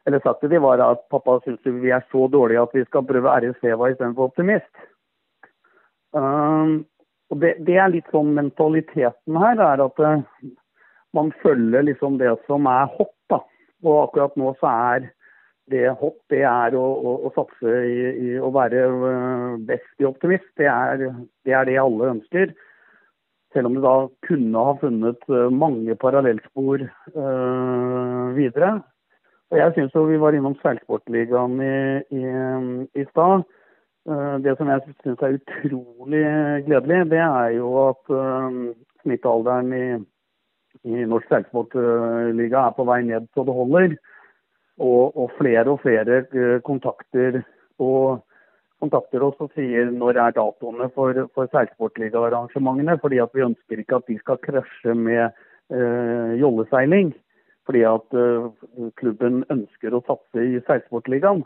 eller 0.08 0.22
sagt 0.24 0.40
til 0.40 0.52
dem, 0.52 0.64
var 0.64 0.80
at 0.80 1.04
pappa 1.12 1.36
syns 1.44 1.60
vi 1.68 1.92
er 1.92 2.04
så 2.12 2.26
dårlige 2.32 2.62
at 2.64 2.76
vi 2.76 2.84
skal 2.88 3.04
prøve 3.08 3.34
RS-Feva 3.42 3.90
istedenfor 3.92 4.30
Optimist. 4.30 4.86
Um, 6.16 6.86
og 7.28 7.42
det, 7.42 7.58
det, 7.68 7.76
er 7.76 7.92
litt 7.92 8.08
sånn 8.14 8.32
mentaliteten 8.38 9.36
her, 9.36 9.60
er 9.60 9.84
at 9.84 10.00
uh, 10.00 10.24
man 11.16 11.30
følger 11.42 11.84
liksom 11.84 12.16
det 12.22 12.32
som 12.48 12.66
er 12.70 12.88
hot. 12.96 13.12
da. 13.28 13.42
Og 13.84 14.02
akkurat 14.06 14.36
nå 14.40 14.54
så 14.62 14.72
er 14.72 15.10
det 15.68 15.90
hopp, 16.00 16.16
det 16.32 16.40
er 16.48 16.72
å, 16.80 16.80
å, 16.80 17.14
å 17.28 17.32
satse 17.36 17.74
i, 17.84 17.98
i, 18.08 18.30
å 18.40 18.48
være 18.54 18.86
best 19.68 20.00
i 20.00 20.08
optimist. 20.08 20.48
Det 20.56 20.68
er, 20.72 21.04
det 21.44 21.52
er, 21.52 21.68
det 21.68 21.76
alle 21.82 22.14
ønsker. 22.14 22.54
Selv 23.52 23.68
om 23.68 23.76
det 23.76 23.84
da 23.84 23.96
kunne 24.24 24.64
ha 24.64 24.76
funnet 24.80 25.28
mange 25.52 25.96
parallellspor 26.00 26.86
uh, 26.88 28.24
videre. 28.36 28.78
Jeg 29.48 29.72
syns 29.72 29.94
vi 29.96 30.18
var 30.20 30.36
innom 30.36 30.58
seilsportligaen 30.60 31.54
i, 31.64 31.76
i, 32.20 32.24
i 33.00 33.04
stad. 33.08 33.46
Uh, 34.08 34.36
det 34.44 34.54
som 34.58 34.68
jeg 34.68 34.82
syns 35.00 35.22
er 35.24 35.38
utrolig 35.38 36.24
gledelig, 36.66 36.98
det 37.12 37.22
er 37.24 37.54
jo 37.56 37.70
at 37.86 38.12
uh, 38.12 38.58
snittalderen 39.02 39.72
i, 39.72 39.86
i 40.84 41.06
norsk 41.08 41.32
seilsportliga 41.32 42.66
er 42.66 42.76
på 42.76 42.86
vei 42.88 43.00
ned 43.08 43.28
så 43.32 43.44
det 43.48 43.56
holder. 43.56 43.94
Og, 44.78 45.16
og 45.16 45.32
flere 45.38 45.64
og 45.72 45.80
flere 45.80 46.22
uh, 46.36 46.58
kontakter, 46.66 47.40
og, 47.80 48.20
kontakter 48.84 49.24
oss 49.26 49.40
og 49.42 49.56
sier 49.56 49.88
når 49.90 50.20
er 50.26 50.36
datoene 50.36 50.90
for, 50.92 51.24
for 51.32 51.48
seilsportligaarrangementene. 51.56 52.98
Fordi 53.00 53.22
at 53.24 53.32
vi 53.32 53.48
ønsker 53.48 53.80
ikke 53.80 54.02
at 54.02 54.12
de 54.12 54.18
skal 54.20 54.44
krasje 54.44 54.94
med 54.94 55.44
jolleseiling 56.40 57.10
fordi 57.68 57.84
at 57.84 58.16
uh, 58.16 58.48
klubben 58.96 59.42
ønsker 59.52 59.92
å 59.92 60.04
satse 60.06 60.44
i 60.44 60.60
seilsportligaen. 60.64 61.42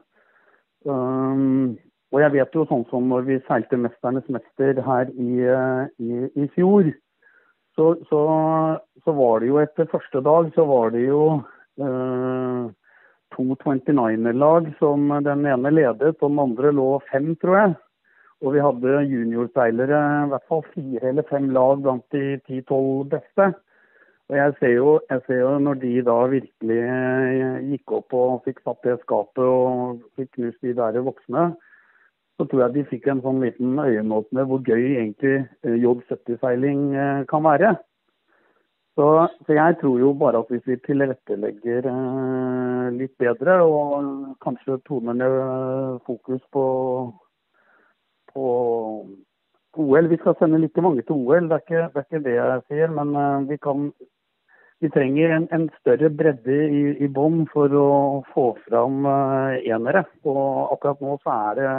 Um, 0.86 1.74
og 2.12 2.20
jeg 2.22 2.34
vet 2.36 2.54
jo 2.54 2.66
sånn 2.68 2.84
som 2.90 3.08
når 3.10 3.26
vi 3.26 3.38
seilte 3.48 3.78
'Mesternes 3.80 4.28
mester' 4.30 4.82
her 4.86 5.10
i, 5.10 5.32
uh, 5.42 5.88
i, 5.98 6.28
i 6.38 6.46
fjor, 6.54 6.92
så, 7.74 7.94
så, 8.06 8.20
så, 9.02 9.14
var 9.16 9.40
det 9.40 9.48
jo 9.48 9.58
etter 9.62 9.88
første 9.90 10.20
dag 10.20 10.50
så 10.54 10.66
var 10.68 10.92
det 10.92 11.06
jo 11.06 11.22
uh, 11.80 12.68
to 13.32 13.46
29er-lag 13.64 14.68
som 14.78 15.08
den 15.24 15.46
ene 15.48 15.72
ledet, 15.72 16.18
og 16.20 16.28
den 16.28 16.42
andre 16.42 16.72
lå 16.76 16.90
fem, 17.10 17.32
tror 17.40 17.58
jeg. 17.58 17.74
Og 18.42 18.56
vi 18.56 18.62
hadde 18.62 19.02
juniorseilere, 19.08 20.00
i 20.26 20.30
hvert 20.34 20.48
fall 20.50 20.64
fire 20.74 21.08
eller 21.08 21.26
fem 21.30 21.48
lag 21.54 21.82
blant 21.82 22.04
de 22.12 22.36
ti-tolv 22.46 23.08
beste. 23.14 23.52
Og 24.32 24.38
jeg 24.38 24.52
ser, 24.58 24.70
jo, 24.72 24.92
jeg 25.10 25.20
ser, 25.26 25.38
jo, 25.42 25.48
når 25.60 25.74
de 25.82 25.88
da 26.06 26.12
virkelig 26.32 26.76
eh, 26.80 27.56
gikk 27.68 27.92
opp 27.98 28.14
og 28.16 28.38
fikk 28.46 28.62
satt 28.64 28.78
det 28.86 28.94
skapet 29.02 29.44
og 29.44 29.98
fikk 30.16 30.30
knust 30.38 30.62
de 30.64 30.70
der 30.78 31.02
voksne, 31.04 31.42
så 32.40 32.46
tror 32.48 32.62
jeg 32.62 32.72
de 32.78 32.84
fikk 32.94 33.10
en 33.12 33.18
sånn 33.20 33.42
liten 33.44 33.74
øyenåpner 33.76 34.46
hvor 34.48 34.62
gøy 34.64 34.86
egentlig 34.94 35.34
eh, 35.36 35.74
J70-seiling 35.82 36.86
eh, 36.96 37.18
kan 37.28 37.44
være. 37.44 37.74
Så, 38.96 39.08
så, 39.44 39.52
jeg 39.58 39.76
tror 39.82 39.98
jo 40.00 40.14
bare 40.22 40.40
at 40.40 40.54
hvis 40.54 40.64
vi 40.70 40.78
tilrettelegger 40.86 41.90
litt 42.96 43.12
bedre 43.20 43.58
og 43.64 44.32
kanskje 44.44 44.78
toner 44.88 45.18
ned 45.18 45.36
fokus 46.08 46.40
på, 46.56 46.64
på 48.32 48.46
OL 49.76 50.08
Vi 50.08 50.20
skal 50.24 50.36
sende 50.40 50.60
like 50.64 50.84
mange 50.84 51.04
til 51.04 51.20
OL, 51.20 51.52
det 51.52 51.58
er 51.58 51.64
ikke 51.66 51.84
det, 51.84 52.00
er 52.00 52.08
ikke 52.08 52.24
det 52.24 52.34
jeg 52.38 52.66
sier. 52.72 52.96
Men 52.96 53.48
vi 53.48 53.60
kan 53.60 53.92
vi 54.82 54.90
trenger 54.90 55.30
en, 55.30 55.44
en 55.54 55.68
større 55.78 56.10
bredde 56.10 56.54
i, 56.66 56.82
i 57.06 57.08
bånn 57.10 57.44
for 57.52 57.70
å 57.70 57.90
få 58.32 58.48
fram 58.64 59.04
uh, 59.06 59.54
enere. 59.62 60.02
Og 60.26 60.72
akkurat 60.74 61.02
nå 61.04 61.18
så 61.22 61.34
er 61.50 61.60
det 61.60 61.74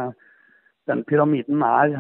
Den 0.88 1.04
pyramiden 1.08 1.62
er, 1.64 1.94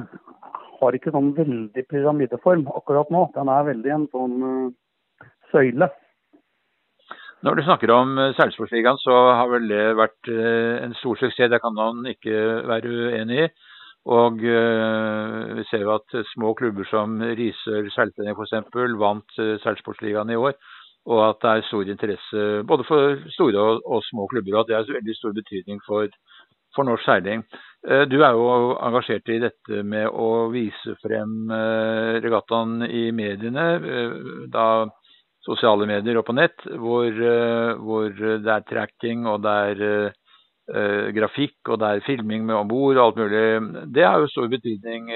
har 0.80 0.96
ikke 0.96 1.12
sånn 1.12 1.34
veldig 1.36 1.84
pyramideform 1.92 2.66
akkurat 2.72 3.12
nå. 3.12 3.26
Den 3.36 3.52
er 3.52 3.68
veldig 3.68 3.92
en 3.96 4.08
sånn 4.16 4.38
uh, 4.48 5.28
søyle. 5.52 5.89
Når 7.44 7.60
du 7.60 7.63
snakker 7.68 7.92
om 7.92 8.16
uh, 8.20 8.30
Seilsportsligaen, 8.38 9.00
så 9.04 9.18
har 9.36 9.52
vel 9.52 9.68
det 9.72 9.86
vært 10.00 10.32
en 10.32 10.96
stor 11.02 11.20
suksess. 11.20 11.52
Det 11.52 11.60
kan 11.63 11.76
man 11.76 12.08
ikke 12.13 12.63
være 12.70 12.94
uenig 13.12 13.42
i. 13.44 13.50
Og 14.04 14.42
vi 14.44 15.63
ser 15.70 15.86
jo 15.86 15.94
at 15.94 16.16
små 16.34 16.50
klubber 16.60 16.84
som 16.89 17.22
Risør 17.24 17.86
seiltrening 17.94 18.36
f.eks. 18.36 18.82
vant 19.00 19.38
Seilsportsligaen 19.63 20.34
i 20.36 20.36
år 20.36 20.58
og 21.06 21.20
at 21.26 21.42
det 21.44 21.52
er 21.52 21.68
stor 21.68 21.89
interesse 21.92 22.46
både 22.68 22.86
for 22.88 23.20
store 23.36 23.60
og, 23.60 23.82
og 23.86 24.04
små 24.08 24.28
klubber. 24.32 24.56
Og 24.56 24.63
at 24.63 24.72
det 24.72 24.78
er 24.78 24.98
veldig 25.00 25.16
stor 25.18 25.36
betydning 25.36 25.82
for, 25.88 26.08
for, 26.76 26.88
norsk 26.88 27.04
seiling. 27.06 27.44
Eh, 27.88 28.06
du 28.08 28.22
er 28.22 28.32
jo 28.38 28.48
engasjert 28.80 29.32
i 29.34 29.42
dette 29.44 29.84
med 29.84 30.08
å 30.08 30.48
vise 30.54 30.96
frem 31.04 31.52
eh, 31.52 32.20
regattaen 32.24 32.86
i 32.88 33.10
mediene. 33.16 33.68
Eh, 33.84 34.18
da 34.54 34.68
sosiale 35.44 35.86
medier 35.89 36.16
og 36.16 36.24
på 36.30 36.36
nett, 36.38 36.62
hvor, 36.80 37.18
hvor 37.84 38.06
det 38.16 38.52
er 38.54 38.62
tracking 38.63 39.26
og 39.28 39.42
det 39.44 39.56
er 39.74 39.82
uh, 40.72 41.10
grafikk 41.12 41.68
og 41.68 41.82
det 41.82 41.89
er 41.89 42.06
filming 42.06 42.46
med 42.48 42.56
om 42.56 42.70
bord 42.70 42.96
og 42.96 43.02
alt 43.04 43.20
mulig. 43.20 43.89
Det 43.92 44.06
har 44.08 44.24
jo 44.24 44.30
stor 44.32 44.48
betydning. 44.48 45.12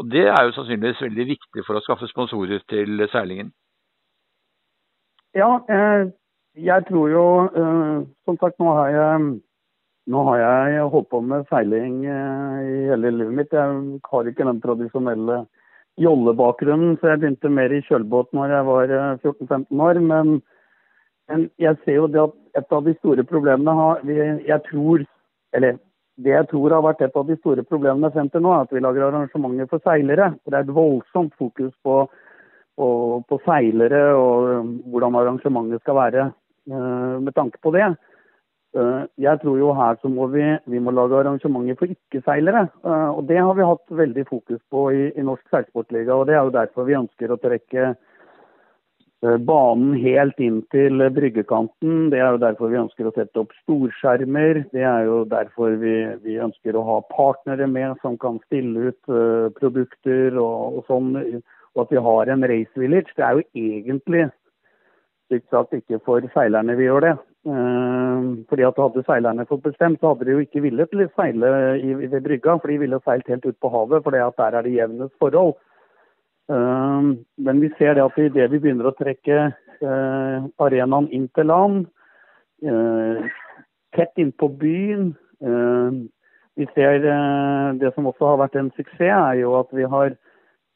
Og 0.00 0.08
det 0.08 0.24
er 0.32 0.46
jo 0.46 0.54
sannsynligvis 0.56 1.04
veldig 1.04 1.26
viktig 1.34 1.66
for 1.66 1.76
å 1.76 1.84
skaffe 1.84 2.08
sponsorer 2.08 2.64
til 2.72 3.04
seilingen. 3.12 3.52
Ja, 5.36 5.50
eh, 5.70 6.08
jeg 6.58 6.86
tror 6.88 7.10
jo 7.10 7.24
eh, 7.54 7.98
Som 8.26 8.38
sagt, 8.40 8.58
nå 8.58 8.72
har 8.74 8.88
jeg, 8.90 9.26
nå 10.10 10.22
har 10.26 10.40
jeg 10.42 10.88
holdt 10.90 11.10
på 11.12 11.20
med 11.22 11.46
seiling 11.50 12.02
eh, 12.04 12.56
i 12.66 12.78
hele 12.90 13.12
livet 13.14 13.36
mitt. 13.38 13.54
Jeg 13.54 14.00
har 14.10 14.30
ikke 14.30 14.46
den 14.48 14.62
tradisjonelle 14.64 15.44
jollebakgrunnen, 16.00 16.96
så 16.98 17.12
jeg 17.12 17.20
begynte 17.20 17.52
mer 17.52 17.70
i 17.74 17.82
kjølbåt 17.86 18.32
når 18.34 18.56
jeg 18.56 18.66
var 18.66 18.94
14-15 19.22 19.84
år. 19.86 20.00
Men, 20.00 20.40
men, 21.30 21.46
jeg 21.62 21.78
ser 21.84 22.00
jo 22.00 22.08
det 22.10 22.24
at 22.24 22.36
et 22.62 22.74
av 22.74 22.82
de 22.86 22.96
store 22.98 23.22
problemene 23.22 23.76
har 23.78 24.02
Jeg 24.08 24.60
tror, 24.70 25.04
eller 25.54 25.78
det 26.18 26.34
jeg 26.34 26.48
tror 26.50 26.74
har 26.74 26.82
vært 26.84 27.04
et 27.06 27.16
av 27.16 27.28
de 27.28 27.36
store 27.38 27.62
problemene 27.62 28.10
frem 28.10 28.30
til 28.32 28.42
nå, 28.42 28.50
er 28.50 28.66
at 28.66 28.74
vi 28.74 28.82
lager 28.82 29.06
arrangementer 29.06 29.70
for 29.70 29.84
seilere. 29.84 30.32
For 30.42 30.50
det 30.50 30.58
er 30.58 30.66
et 30.66 30.74
voldsomt 30.74 31.36
fokus 31.38 31.72
på 31.84 32.02
på, 32.78 32.90
på 33.28 33.40
seilere 33.46 34.02
og 34.16 34.52
um, 34.60 34.76
hvordan 34.92 35.18
arrangementet 35.20 35.82
skal 35.82 35.98
være 35.98 36.28
uh, 36.72 37.16
med 37.22 37.34
tanke 37.36 37.60
på 37.62 37.72
det. 37.76 37.88
Uh, 38.76 39.02
jeg 39.18 39.40
tror 39.42 39.58
jo 39.58 39.72
her 39.74 39.98
så 40.00 40.10
må 40.12 40.28
vi, 40.30 40.44
vi 40.70 40.78
må 40.78 40.94
lage 40.94 41.18
arrangementer 41.18 41.78
for 41.80 41.96
ikke-seilere. 41.96 42.68
Uh, 42.84 43.10
og 43.16 43.26
det 43.30 43.40
har 43.40 43.56
vi 43.58 43.66
hatt 43.66 43.98
veldig 44.02 44.28
fokus 44.28 44.62
på 44.70 44.90
i, 44.94 45.10
i 45.16 45.26
Norsk 45.26 45.42
seilsportliga. 45.50 46.14
Og 46.14 46.30
det 46.30 46.38
er 46.38 46.46
jo 46.46 46.54
derfor 46.60 46.88
vi 46.88 47.00
ønsker 47.00 47.34
å 47.34 47.42
trekke 47.42 47.92
banen 49.44 49.98
helt 50.00 50.38
inn 50.40 50.62
til 50.72 51.02
bryggekanten. 51.12 52.06
Det 52.08 52.22
er 52.22 52.30
jo 52.32 52.38
derfor 52.40 52.70
vi 52.72 52.78
ønsker 52.80 53.04
å 53.04 53.12
sette 53.12 53.42
opp 53.42 53.50
storskjermer. 53.58 54.62
Det 54.72 54.80
er 54.80 55.02
jo 55.04 55.18
derfor 55.28 55.74
vi, 55.82 55.92
vi 56.24 56.38
ønsker 56.40 56.72
å 56.72 56.86
ha 56.86 56.94
partnere 57.10 57.68
med 57.68 58.00
som 58.00 58.16
kan 58.16 58.38
stille 58.46 58.88
ut 58.88 59.12
produkter 59.58 60.40
og, 60.40 60.78
og 60.80 60.88
sånn 60.88 61.10
og 61.76 61.84
at 61.84 61.94
vi 61.94 62.02
har 62.02 62.30
en 62.32 62.46
race 62.50 62.80
village, 62.80 63.14
det 63.16 63.24
er 63.24 63.38
jo 63.38 63.42
egentlig 63.54 64.28
slik 65.30 65.46
sagt 65.50 65.76
ikke 65.76 66.00
for 66.04 66.24
seilerne 66.34 66.74
vi 66.78 66.88
gjør 66.88 67.06
det. 67.06 67.16
Uh, 67.46 68.36
fordi 68.50 68.66
at 68.66 68.78
Hadde 68.82 69.04
seilerne 69.06 69.46
fått 69.48 69.62
bestemt, 69.64 70.00
så 70.00 70.12
hadde 70.12 70.26
de 70.26 70.34
jo 70.34 70.42
ikke 70.44 70.60
villet 70.66 70.90
seile 71.16 71.52
ved 72.10 72.20
brygga. 72.24 72.58
For 72.58 72.68
de 72.68 72.78
ville 72.82 73.00
seilt 73.04 73.30
helt 73.30 73.46
ut 73.46 73.60
på 73.62 73.70
havet, 73.72 74.02
for 74.02 74.10
der 74.10 74.56
er 74.56 74.62
det 74.62 74.74
jevnest 74.74 75.14
forhold. 75.22 75.54
Uh, 76.50 77.16
men 77.38 77.60
vi 77.62 77.70
ser 77.78 77.94
det 77.94 78.04
at 78.04 78.18
idet 78.18 78.50
vi 78.50 78.58
begynner 78.58 78.90
å 78.90 78.96
trekke 78.98 79.38
uh, 79.54 80.38
arenaen 80.58 81.08
inn 81.14 81.28
til 81.34 81.46
land, 81.46 81.86
tett 83.96 84.18
innpå 84.20 84.50
byen 84.60 85.14
Vi 86.60 86.66
ser 86.74 86.98
det 87.80 87.88
som 87.94 88.04
også 88.10 88.26
har 88.28 88.36
vært 88.36 88.58
en 88.60 88.68
suksess, 88.76 89.00
er 89.00 89.38
jo 89.40 89.54
at 89.56 89.70
vi 89.72 89.86
har 89.88 90.12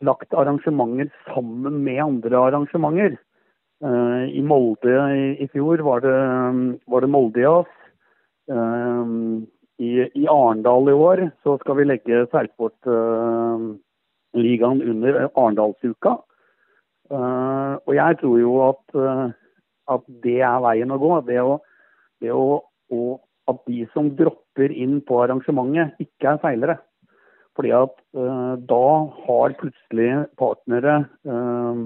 lagt 0.04 0.34
arrangementer 0.34 1.10
sammen 1.32 1.84
med 1.84 2.02
andre 2.02 2.36
arrangementer. 2.48 3.16
Uh, 3.84 4.24
I 4.30 4.42
Molde 4.42 4.92
i, 5.12 5.44
i, 5.44 5.48
fjor 5.52 5.78
var 5.84 6.00
det, 6.04 6.18
var 6.88 7.00
det 7.04 7.10
Moldejazz. 7.12 7.68
Uh, 8.50 9.04
i, 9.82 10.06
i, 10.06 10.26
Arendal 10.30 10.88
i 10.88 10.94
år 10.94 11.30
så 11.42 11.58
skal 11.62 11.76
vi 11.80 11.88
legge 11.88 12.26
seilsportligaen 12.32 14.82
uh, 14.82 14.90
under 14.94 15.12
Arendalsuka. 15.32 16.12
Og 17.14 17.92
jeg 17.92 18.16
tror 18.20 18.38
jo 18.40 18.52
at, 18.64 18.84
at, 19.92 20.04
det 20.24 20.38
er 20.40 20.62
veien 20.64 20.94
å 20.94 20.98
gå. 20.98 21.10
Det, 21.28 21.36
å, 21.44 21.58
det 22.22 22.30
å, 22.32 22.62
at 23.50 23.58
de 23.68 23.84
som 23.92 24.16
dropper 24.16 24.72
inn 24.72 25.00
på 25.04 25.22
arrangementet, 25.22 25.92
ikke 26.00 26.32
er 26.32 26.38
seilere. 26.42 26.76
Fordi 27.54 27.70
at 27.74 27.94
uh, 28.18 28.54
da 28.58 28.86
har 29.26 29.58
plutselig 29.60 30.10
partnere 30.40 30.96
uh, 31.28 31.82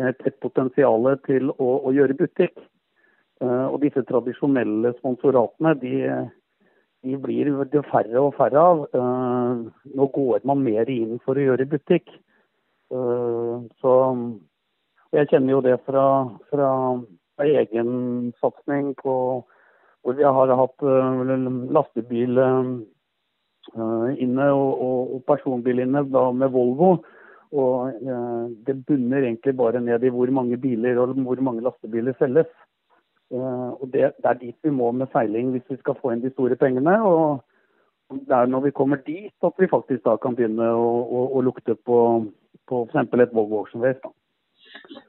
et, 0.00 0.28
potensial 0.40 1.10
til 1.26 1.50
å, 1.52 1.68
å, 1.84 1.92
gjøre 1.92 2.16
butikk. 2.16 2.56
Uh, 3.42 3.68
og 3.68 3.82
disse 3.82 4.04
tradisjonelle 4.08 4.94
sponsoratene 5.00 5.74
de, 5.82 5.96
de 7.04 7.18
blir 7.20 7.50
det 7.72 7.84
færre 7.90 8.22
og 8.22 8.36
færre 8.38 8.62
av. 8.72 8.84
nå 9.84 10.06
går 10.14 10.46
man 10.48 10.62
mer 10.64 10.88
inn 10.88 11.18
for 11.24 11.36
å 11.36 11.48
gjøre 11.50 11.68
butikk. 11.68 12.08
så 13.80 13.92
jeg 15.16 15.28
kjenner 15.30 15.54
jo 15.54 15.60
det 15.64 15.78
fra, 15.86 16.04
fra 16.52 16.68
egen 17.40 18.32
satsing 18.40 18.92
på, 19.00 19.14
hvor 20.04 20.16
vi 20.18 20.24
har 20.24 20.52
hatt 20.60 20.84
lastebil 21.72 22.38
inne 24.18 24.48
og, 24.52 24.82
og, 25.14 25.20
personbil 25.26 25.82
inne 25.84 26.04
da 26.10 26.24
med 26.32 26.52
Volvo. 26.54 26.96
Og 27.52 27.92
det 28.66 28.78
bunner 28.88 29.26
egentlig 29.26 29.52
bare 29.56 29.80
ned 29.80 30.02
i 30.02 30.10
hvor 30.12 30.30
mange 30.32 30.56
biler 30.56 30.98
og 30.98 31.14
hvor 31.20 31.40
mange 31.44 31.64
lastebiler 31.64 32.16
selges. 32.18 32.48
Og 33.32 33.88
det, 33.92 34.12
det 34.16 34.28
er 34.30 34.38
dit 34.40 34.56
vi 34.64 34.70
må 34.72 34.90
med 34.92 35.12
seiling 35.12 35.50
hvis 35.52 35.68
vi 35.68 35.76
skal 35.80 35.98
få 36.00 36.12
inn 36.12 36.24
de 36.24 36.32
store 36.32 36.56
pengene. 36.56 36.96
og 37.02 37.44
det 38.12 38.36
er 38.36 38.46
når 38.46 38.60
vi 38.60 38.70
kommer 38.70 38.96
dit 38.96 39.44
at 39.44 39.52
vi 39.58 39.68
faktisk 39.70 40.04
da 40.04 40.16
kan 40.16 40.36
begynne 40.36 40.68
å, 40.76 40.88
å, 41.04 41.20
å 41.36 41.40
lukte 41.44 41.74
på, 41.74 41.98
på 42.68 42.82
f.eks. 42.88 43.14
et 43.24 43.34
Volvo 43.36 43.62
Ocean 43.62 43.84
Race. 43.84 44.12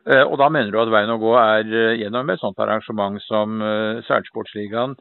Eh, 0.10 0.24
og 0.24 0.36
da 0.42 0.50
mener 0.52 0.72
du 0.74 0.80
at 0.82 0.92
veien 0.92 1.14
å 1.14 1.20
gå 1.22 1.34
er 1.40 1.70
eh, 1.70 1.96
gjennom 2.02 2.30
et 2.30 2.42
sånt 2.42 2.60
arrangement 2.60 3.20
som 3.24 3.62
uh, 3.64 4.02
Seilsportsligaen, 4.08 4.96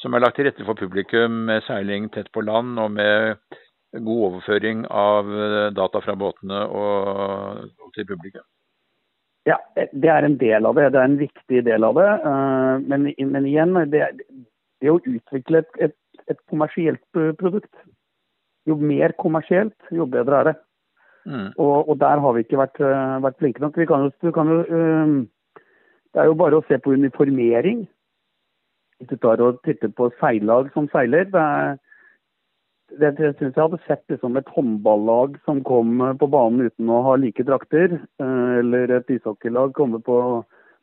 som 0.00 0.14
er 0.14 0.24
lagt 0.24 0.38
til 0.38 0.48
rette 0.48 0.66
for 0.66 0.78
publikum 0.78 1.44
med 1.50 1.64
seiling 1.66 2.08
tett 2.14 2.30
på 2.34 2.44
land 2.46 2.78
og 2.78 2.94
med 2.94 3.40
god 3.94 4.22
overføring 4.28 4.82
av 4.90 5.28
data 5.74 6.00
fra 6.02 6.16
båtene 6.18 6.64
og 6.66 7.92
til 7.94 8.08
publikum? 8.08 8.42
Ja, 9.46 9.60
det 9.76 10.10
er 10.10 10.26
en 10.26 10.38
del 10.40 10.66
av 10.66 10.74
det. 10.74 10.88
Det 10.90 10.98
er 10.98 11.06
en 11.06 11.20
viktig 11.20 11.60
del 11.68 11.86
av 11.86 12.00
det. 12.00 12.08
Men, 12.88 13.06
men 13.30 13.46
igjen, 13.46 13.76
det, 13.92 14.08
det 14.82 14.90
å 14.90 14.98
utvikle 14.98 15.62
et, 15.62 15.78
et 15.84 15.94
et 16.30 16.40
kommersielt 16.50 17.02
produkt. 17.12 17.72
Jo 18.68 18.76
mer 18.80 19.12
kommersielt, 19.20 19.76
jo 19.92 20.06
bedre 20.08 20.40
er 20.40 20.50
det. 20.50 20.54
Mm. 21.24 21.50
Og, 21.56 21.88
og, 21.88 21.94
der 22.00 22.20
har 22.20 22.32
vi 22.32 22.44
ikke 22.44 22.60
vært, 22.60 22.80
uh, 22.84 23.22
vært 23.24 23.38
flinke 23.40 23.62
nok. 23.64 23.78
Vi 23.80 23.86
kan 23.88 24.06
jo, 24.06 24.32
kan 24.34 24.50
jo 24.52 24.58
uh, 24.68 25.62
det 26.14 26.22
er 26.22 26.30
jo 26.30 26.38
bare 26.38 26.60
å 26.60 26.64
se 26.68 26.78
på 26.78 26.94
uniformering. 26.94 27.86
Hvis 29.00 29.10
du 29.10 29.16
tar 29.18 29.42
og 29.42 29.62
titter 29.66 29.90
på 29.90 30.10
seillag 30.20 30.70
som 30.74 30.86
seiler. 30.92 31.26
Det, 31.32 31.42
er, 31.42 31.78
det, 33.00 33.10
det 33.18 33.32
syns 33.38 33.56
jeg 33.56 33.64
hadde 33.64 33.80
sett 33.88 34.04
liksom 34.12 34.38
et 34.38 34.52
håndballag 34.54 35.34
som 35.48 35.64
kom 35.66 35.98
på 36.20 36.28
banen 36.30 36.68
uten 36.68 36.92
å 36.92 37.00
ha 37.08 37.16
like 37.18 37.42
drakter. 37.48 37.96
Eller 38.22 38.94
et 38.94 39.10
ishockeylag 39.16 39.74
komme 39.74 39.98
på, 40.06 40.18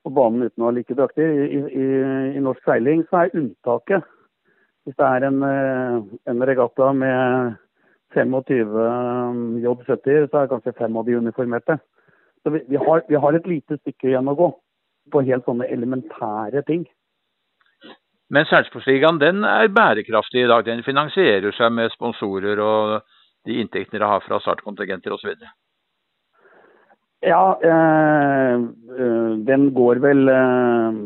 på, 0.03 0.11
banen 0.11 0.49
uten 0.49 0.65
å 0.65 0.67
ha 0.67 0.75
like 0.75 0.97
drakter. 0.99 1.31
I, 1.45 1.61
i, 1.69 1.87
I 2.35 2.43
norsk 2.43 2.67
seiling 2.67 3.05
så 3.07 3.23
er 3.23 3.37
unntaket 3.39 4.09
hvis 4.85 4.97
det 4.97 5.05
er 5.07 5.27
en, 5.27 5.43
eh, 5.45 5.97
en 6.31 6.43
regatta 6.49 6.91
med 6.93 7.57
25 8.13 9.61
J70, 9.63 10.27
så 10.29 10.41
er 10.41 10.51
kanskje 10.51 10.75
fem 10.77 10.97
av 10.97 11.07
de 11.07 11.17
uniformerte. 11.17 11.77
Så 12.43 12.49
vi, 12.49 12.63
vi, 12.69 12.79
har, 12.81 13.03
vi, 13.07 13.15
har, 13.15 13.37
et 13.37 13.47
lite 13.47 13.77
stykke 13.81 14.11
igjen 14.11 14.29
å 14.31 14.37
gå 14.37 14.49
på 15.11 15.23
helt 15.27 15.45
sånne 15.45 15.67
elementære 15.69 16.63
ting. 16.67 16.85
Men 18.31 18.47
Sarpsborgsligaen 18.47 19.19
den 19.19 19.43
er 19.43 19.71
bærekraftig 19.75 20.45
i 20.45 20.49
dag. 20.49 20.63
Den 20.65 20.85
finansierer 20.87 21.51
seg 21.55 21.73
med 21.75 21.91
sponsorer 21.93 22.61
og 22.63 23.01
de 23.47 23.57
inntektene 23.59 23.99
dere 23.99 24.13
har 24.13 24.23
fra 24.23 24.39
startkontingenter 24.39 25.13
osv. 25.13 25.33
Ja, 27.21 27.43
øh, 27.61 28.63
den 29.47 29.67
går 29.77 29.99
vel 30.01 30.29
øh, 30.29 31.01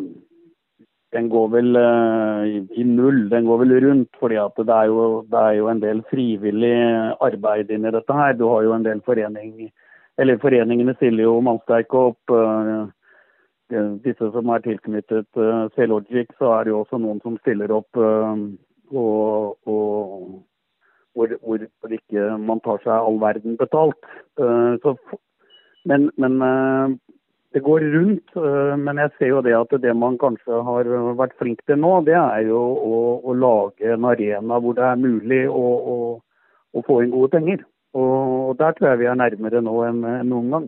den 1.15 1.29
går 1.31 1.47
vel 1.53 1.77
uh, 1.79 2.43
i, 2.75 2.83
null. 2.83 3.29
Den 3.31 3.47
går 3.47 3.61
vel 3.63 3.73
rundt, 3.85 4.11
fordi 4.19 4.35
det 4.35 4.75
er, 4.75 4.89
jo, 4.91 5.05
det 5.31 5.41
er 5.41 5.53
jo 5.59 5.69
en 5.71 5.81
del 5.83 6.03
frivillig 6.11 6.75
arbeid 7.23 7.71
inni 7.71 7.93
dette 7.95 8.17
her. 8.19 8.35
Du 8.35 8.47
har 8.51 8.65
jo 8.67 8.75
en 8.75 8.85
del 8.85 9.01
foreninger 9.05 9.71
Eller 10.17 10.37
foreningene 10.39 10.93
stiller 10.95 11.23
jo 11.23 11.39
mannsterke 11.43 12.01
opp. 12.11 12.31
Uh, 12.31 12.87
disse 14.05 14.27
som 14.31 14.49
er 14.53 14.61
tilknyttet 14.61 15.39
C-Logic, 15.75 16.27
så 16.37 16.51
er 16.53 16.63
det 16.63 16.71
jo 16.71 16.81
også 16.83 16.99
noen 17.01 17.17
som 17.23 17.37
stiller 17.39 17.71
opp 17.73 17.97
og, 17.97 18.43
og 18.93 20.43
hvor, 21.17 21.33
hvor, 21.41 21.95
ikke 21.97 22.27
man 22.37 22.61
tar 22.61 22.77
seg 22.83 22.93
all 22.93 23.17
verden 23.23 23.57
betalt. 23.57 24.05
Så, 24.37 24.93
men, 25.89 26.11
men 26.21 26.37
det 27.55 27.63
går 27.63 27.85
rundt. 27.95 28.35
Øh, 28.35 28.75
men 28.79 28.97
jeg 28.97 29.11
ser 29.17 29.31
jo 29.31 29.41
det 29.41 29.55
at 29.55 29.75
det 29.83 29.95
man 29.95 30.17
kanskje 30.19 30.61
har 30.69 30.89
vært 31.19 31.37
flink 31.39 31.63
til 31.65 31.79
nå, 31.79 31.93
det 32.07 32.17
er 32.19 32.49
jo 32.49 32.59
å, 32.59 32.97
å 33.23 33.35
lage 33.45 33.93
en 33.95 34.07
arena 34.11 34.59
hvor 34.59 34.75
det 34.77 34.83
er 34.83 34.99
mulig 34.99 35.43
å, 35.47 35.65
å, 35.93 35.95
å, 36.75 36.83
få 36.87 37.01
inn 37.03 37.13
gode 37.15 37.31
penger. 37.37 37.63
Og 37.95 38.57
der 38.59 38.75
tror 38.75 38.91
jeg 38.91 39.05
vi 39.05 39.07
er 39.07 39.15
nærmere 39.15 39.61
nå 39.63 39.75
enn 39.87 40.01
noen 40.27 40.49
gang. 40.51 40.65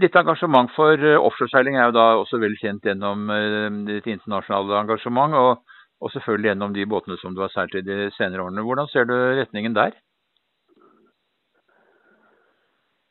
Ditt 0.00 0.16
engasjement 0.16 0.70
for 0.76 0.96
øh, 0.96 1.18
offshoreseiling 1.28 1.76
er 1.76 1.90
jo 1.90 1.96
da 1.98 2.06
også 2.22 2.40
vel 2.40 2.56
kjent 2.56 2.86
gjennom 2.86 3.28
ditt 3.88 4.06
internasjonale 4.08 4.80
engasjement, 4.80 5.36
og, 5.36 5.80
og 6.00 6.12
selvfølgelig 6.14 6.54
gjennom 6.54 6.76
de 6.76 6.88
båtene 6.88 7.20
som 7.20 7.36
du 7.36 7.42
har 7.44 7.52
seilt 7.52 7.76
i 7.76 7.84
de 7.84 8.06
senere 8.16 8.46
årene. 8.46 8.64
Hvordan 8.64 8.88
ser 8.94 9.10
du 9.10 9.16
retningen 9.42 9.76
der? 9.76 9.98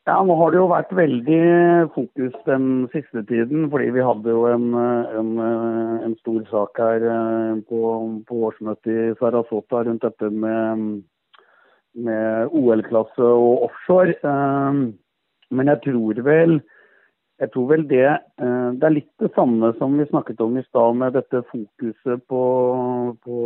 Ja, 0.06 0.20
Nå 0.22 0.36
har 0.38 0.52
det 0.54 0.60
jo 0.60 0.68
vært 0.70 0.92
veldig 0.94 1.38
fokus 1.90 2.34
den 2.46 2.66
siste 2.92 3.24
tiden, 3.26 3.64
fordi 3.72 3.88
vi 3.90 4.04
hadde 4.06 4.30
jo 4.30 4.44
en, 4.46 4.68
en, 5.18 5.30
en 6.06 6.12
stor 6.20 6.44
sak 6.46 6.78
her 6.78 7.02
eh, 7.10 7.56
på, 7.66 7.80
på 8.28 8.38
årsmøtet 8.46 8.92
i 8.92 9.16
Sarasota 9.18 9.80
rundt 9.88 10.06
dette 10.06 10.28
med, 10.30 10.84
med 12.06 12.54
OL-klasse 12.54 13.32
og 13.32 13.64
offshore. 13.66 14.14
Eh, 14.14 14.78
men 15.58 15.72
jeg 15.72 15.82
tror 15.88 16.22
vel, 16.28 16.54
jeg 17.42 17.52
tror 17.56 17.66
vel 17.72 17.82
det, 17.90 18.06
eh, 18.14 18.68
det 18.78 18.86
er 18.86 18.96
litt 19.00 19.10
det 19.24 19.32
samme 19.34 19.72
som 19.80 19.98
vi 19.98 20.06
snakket 20.12 20.44
om 20.46 20.54
i 20.54 20.64
stad, 20.68 21.00
med 21.02 21.18
dette 21.18 21.42
fokuset 21.50 22.22
på, 22.30 22.44
på, 23.26 23.42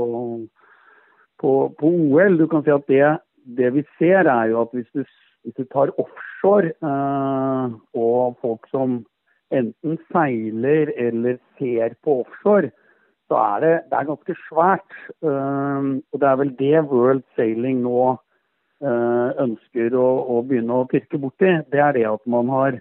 på, 1.40 1.56
på 1.80 1.96
OL. 2.04 2.36
Du 2.36 2.44
kan 2.52 2.68
si 2.68 2.76
at 2.76 2.84
det, 2.92 3.16
det 3.48 3.72
vi 3.78 3.86
ser, 3.96 4.28
er 4.28 4.52
jo 4.52 4.60
at 4.66 4.76
hvis 4.76 4.92
du 4.92 5.08
hvis 5.40 5.56
du 5.56 5.64
tar 5.72 5.88
offshore 5.96 6.29
uh, 6.44 7.72
og 7.94 8.37
folk 8.40 8.68
som 8.70 9.00
enten 9.50 9.98
seiler 10.12 10.92
eller 10.96 11.38
ser 11.59 11.96
på 12.05 12.20
offshore, 12.22 12.70
så 13.29 13.38
er 13.38 13.61
det, 13.61 13.74
det 13.90 13.98
er 13.98 14.09
ganske 14.11 14.37
svært. 14.48 14.96
Uh, 15.22 16.00
og 16.12 16.20
det 16.20 16.29
er 16.29 16.37
vel 16.40 16.53
det 16.59 16.85
World 16.90 17.24
Sailing 17.37 17.83
nå 17.85 18.14
uh, 18.14 19.29
ønsker 19.42 19.94
å, 19.94 20.09
å, 20.37 20.42
begynne 20.42 20.81
å 20.81 20.88
pirke 20.90 21.18
borti. 21.18 21.59
Det 21.70 21.83
er 21.83 21.98
det 21.98 22.07
at 22.11 22.24
man 22.26 22.48
har, 22.48 22.81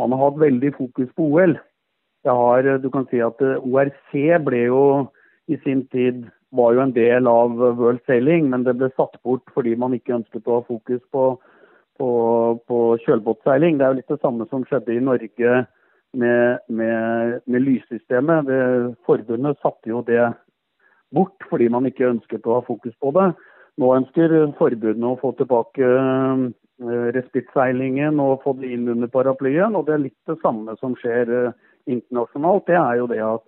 man 0.00 0.14
har 0.14 0.28
hatt 0.28 0.40
veldig 0.40 0.74
fokus 0.78 1.10
på 1.16 1.28
OL. 1.32 1.58
Har, 2.22 2.68
du 2.78 2.86
kan 2.94 3.08
si 3.10 3.18
at 3.18 3.40
ORC 3.42 4.12
ble 4.46 4.66
jo 4.68 4.82
i 5.50 5.58
sin 5.64 5.82
tid 5.90 6.22
var 6.54 6.76
jo 6.76 6.82
en 6.84 6.92
del 6.94 7.26
av 7.26 7.56
World 7.56 8.02
Sailing, 8.06 8.50
men 8.52 8.64
det 8.66 8.76
ble 8.78 8.90
satt 8.94 9.16
bort 9.24 9.48
fordi 9.56 9.72
man 9.80 9.96
ikke 9.96 10.18
ønsket 10.20 10.46
å 10.46 10.60
ha 10.60 10.66
fokus 10.68 11.00
på, 11.14 11.32
på, 12.02 12.12
på 12.66 12.80
kjølbåtseiling. 13.04 13.78
Det 13.78 13.86
er 13.86 13.92
jo 13.92 14.00
litt 14.00 14.10
det 14.10 14.22
samme 14.22 14.48
som 14.50 14.66
skjedde 14.66 14.96
i 14.96 15.04
Norge 15.04 15.62
med, 16.18 16.58
med, 16.68 17.38
med 17.46 17.64
lyssystemet. 17.68 18.48
Det, 18.48 18.62
forbundet 19.06 19.60
satte 19.62 19.92
jo 19.92 20.02
det 20.06 20.24
bort 21.14 21.46
fordi 21.50 21.68
man 21.70 21.86
ikke 21.86 22.10
ønsket 22.10 22.48
å 22.48 22.58
ha 22.58 22.66
fokus 22.66 22.96
på 23.02 23.12
det. 23.14 23.30
Nå 23.80 23.92
ønsker 23.94 24.34
forbundet 24.58 25.08
å 25.08 25.20
få 25.20 25.32
tilbake 25.38 25.86
uh, 25.86 26.42
respittseilingen 27.16 28.20
og 28.20 28.42
få 28.44 28.56
det 28.58 28.72
inn 28.74 28.90
under 28.92 29.12
paraplyen. 29.12 29.76
og 29.78 29.86
Det 29.86 29.96
er 29.96 30.06
litt 30.08 30.18
det 30.28 30.40
samme 30.42 30.74
som 30.80 30.96
skjer 30.98 31.30
uh, 31.30 31.56
internasjonalt. 31.86 32.66
Det 32.66 32.78
er 32.80 33.00
jo 33.00 33.08
det 33.12 33.22
at 33.28 33.46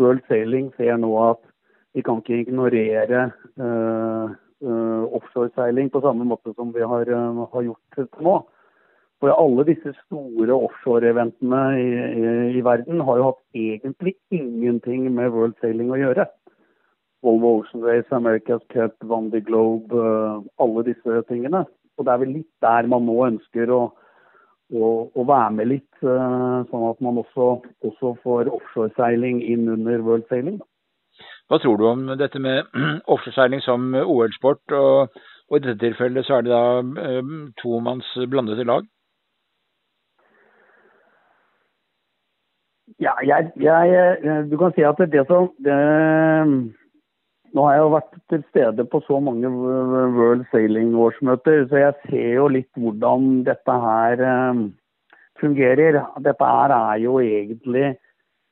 World 0.00 0.26
Sailing 0.28 0.72
ser 0.76 0.98
nå 1.00 1.14
at 1.22 1.42
vi 1.92 2.02
kan 2.04 2.20
ikke 2.20 2.42
ignorere 2.42 3.28
uh, 3.60 4.32
offshoreseiling 4.62 5.90
på 5.90 6.00
samme 6.04 6.24
måte 6.28 6.54
som 6.54 6.72
vi 6.74 6.82
har, 6.86 7.08
uh, 7.10 7.46
har 7.52 7.62
gjort 7.66 8.20
nå. 8.22 8.36
For 9.22 9.30
alle 9.30 9.62
disse 9.68 9.92
store 10.00 10.54
offshore-eventene 10.66 11.62
i, 11.78 11.88
i, 11.94 12.30
i, 12.58 12.62
verden 12.66 13.04
har 13.06 13.20
jo 13.20 13.28
hatt 13.28 13.42
egentlig 13.54 14.16
ingenting 14.34 15.04
med 15.14 15.30
World 15.30 15.54
Sailing 15.62 15.92
å 15.94 16.00
gjøre. 16.00 16.26
Volvo 17.22 17.52
Ocean 17.60 17.84
Race, 17.86 18.10
America's 18.10 18.64
Cup, 18.74 18.96
Vandy 19.06 19.38
Globe, 19.46 19.94
alle 20.58 20.82
disse 20.88 21.22
tingene. 21.28 21.62
Og 21.94 22.06
det 22.06 22.14
er 22.14 22.22
vel 22.24 22.34
litt 22.40 22.50
der 22.66 22.88
man 22.90 23.06
nå 23.06 23.14
ønsker 23.28 23.70
å, 23.70 23.80
å, 24.74 24.90
å 25.14 25.26
være 25.28 25.54
med 25.54 25.70
litt, 25.70 26.02
sånn 26.02 26.88
at 26.88 27.06
man 27.06 27.22
også, 27.22 27.52
også 27.86 28.16
får 28.24 28.50
offshoreseiling 28.50 29.38
inn 29.46 29.70
under 29.70 30.02
World 30.02 30.26
Sailing. 30.32 30.58
Da. 30.58 30.66
Hva 31.52 31.58
tror 31.60 31.76
du 31.76 31.84
om 31.84 32.06
dette 32.16 32.40
med 32.40 32.64
offshoreseiling 33.12 33.60
som 33.60 33.90
OL-sport? 33.92 34.72
Og, 34.72 35.18
og, 35.50 35.56
i 35.58 35.60
dette 35.60 35.82
tilfellet 35.82 36.24
så 36.24 36.38
er 36.38 36.46
det 36.46 36.52
da 36.54 37.04
eh, 37.04 37.32
tomanns 37.60 38.08
blandede 38.32 38.64
lag? 38.64 38.86
Ja, 43.04 43.12
jeg, 43.20 43.52
jeg, 43.60 44.48
Du 44.48 44.56
kan 44.56 44.72
si 44.72 44.84
at 44.88 45.04
det 45.12 45.26
som 45.28 45.50
det, 45.60 45.76
Nå 47.52 47.68
har 47.68 47.76
jeg 47.76 47.84
jo 47.84 47.92
vært 47.98 48.18
til 48.32 48.48
stede 48.48 48.88
på 48.88 49.02
så 49.04 49.20
mange 49.20 49.52
World 49.52 50.46
Sailing-årsmøter, 50.54 51.66
så 51.68 51.82
jeg 51.82 51.98
ser 52.06 52.28
jo 52.38 52.48
litt 52.48 52.80
hvordan 52.80 53.42
dette 53.44 53.78
her 53.84 54.24
eh, 54.24 54.66
fungerer. 55.44 56.00
Dette 56.24 56.52
her 56.56 56.72
er 56.80 57.04
jo 57.04 57.20
egentlig 57.20 57.98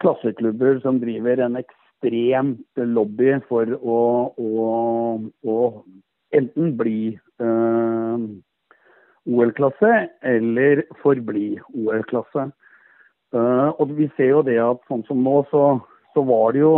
klasseklubber 0.04 0.82
som 0.84 1.00
driver 1.00 1.40
en 1.46 1.56
ekstremt 2.00 2.60
lobby 2.76 3.34
for 3.48 3.66
å, 3.82 4.32
å, 4.36 5.20
å 5.44 5.56
enten 6.32 6.76
bli 6.76 7.18
eh, 7.40 8.16
OL-klasse 9.26 10.08
eller 10.22 10.84
forbli 11.02 11.58
OL-klasse. 11.74 12.50
Uh, 13.30 13.70
og 13.78 13.92
vi 13.94 14.08
ser 14.16 14.32
jo 14.32 14.42
det 14.42 14.58
at 14.58 14.80
sånn 14.90 15.04
som 15.06 15.20
nå, 15.22 15.44
så, 15.52 15.78
så 16.16 16.22
var 16.26 16.50
det 16.50 16.64
jo 16.64 16.72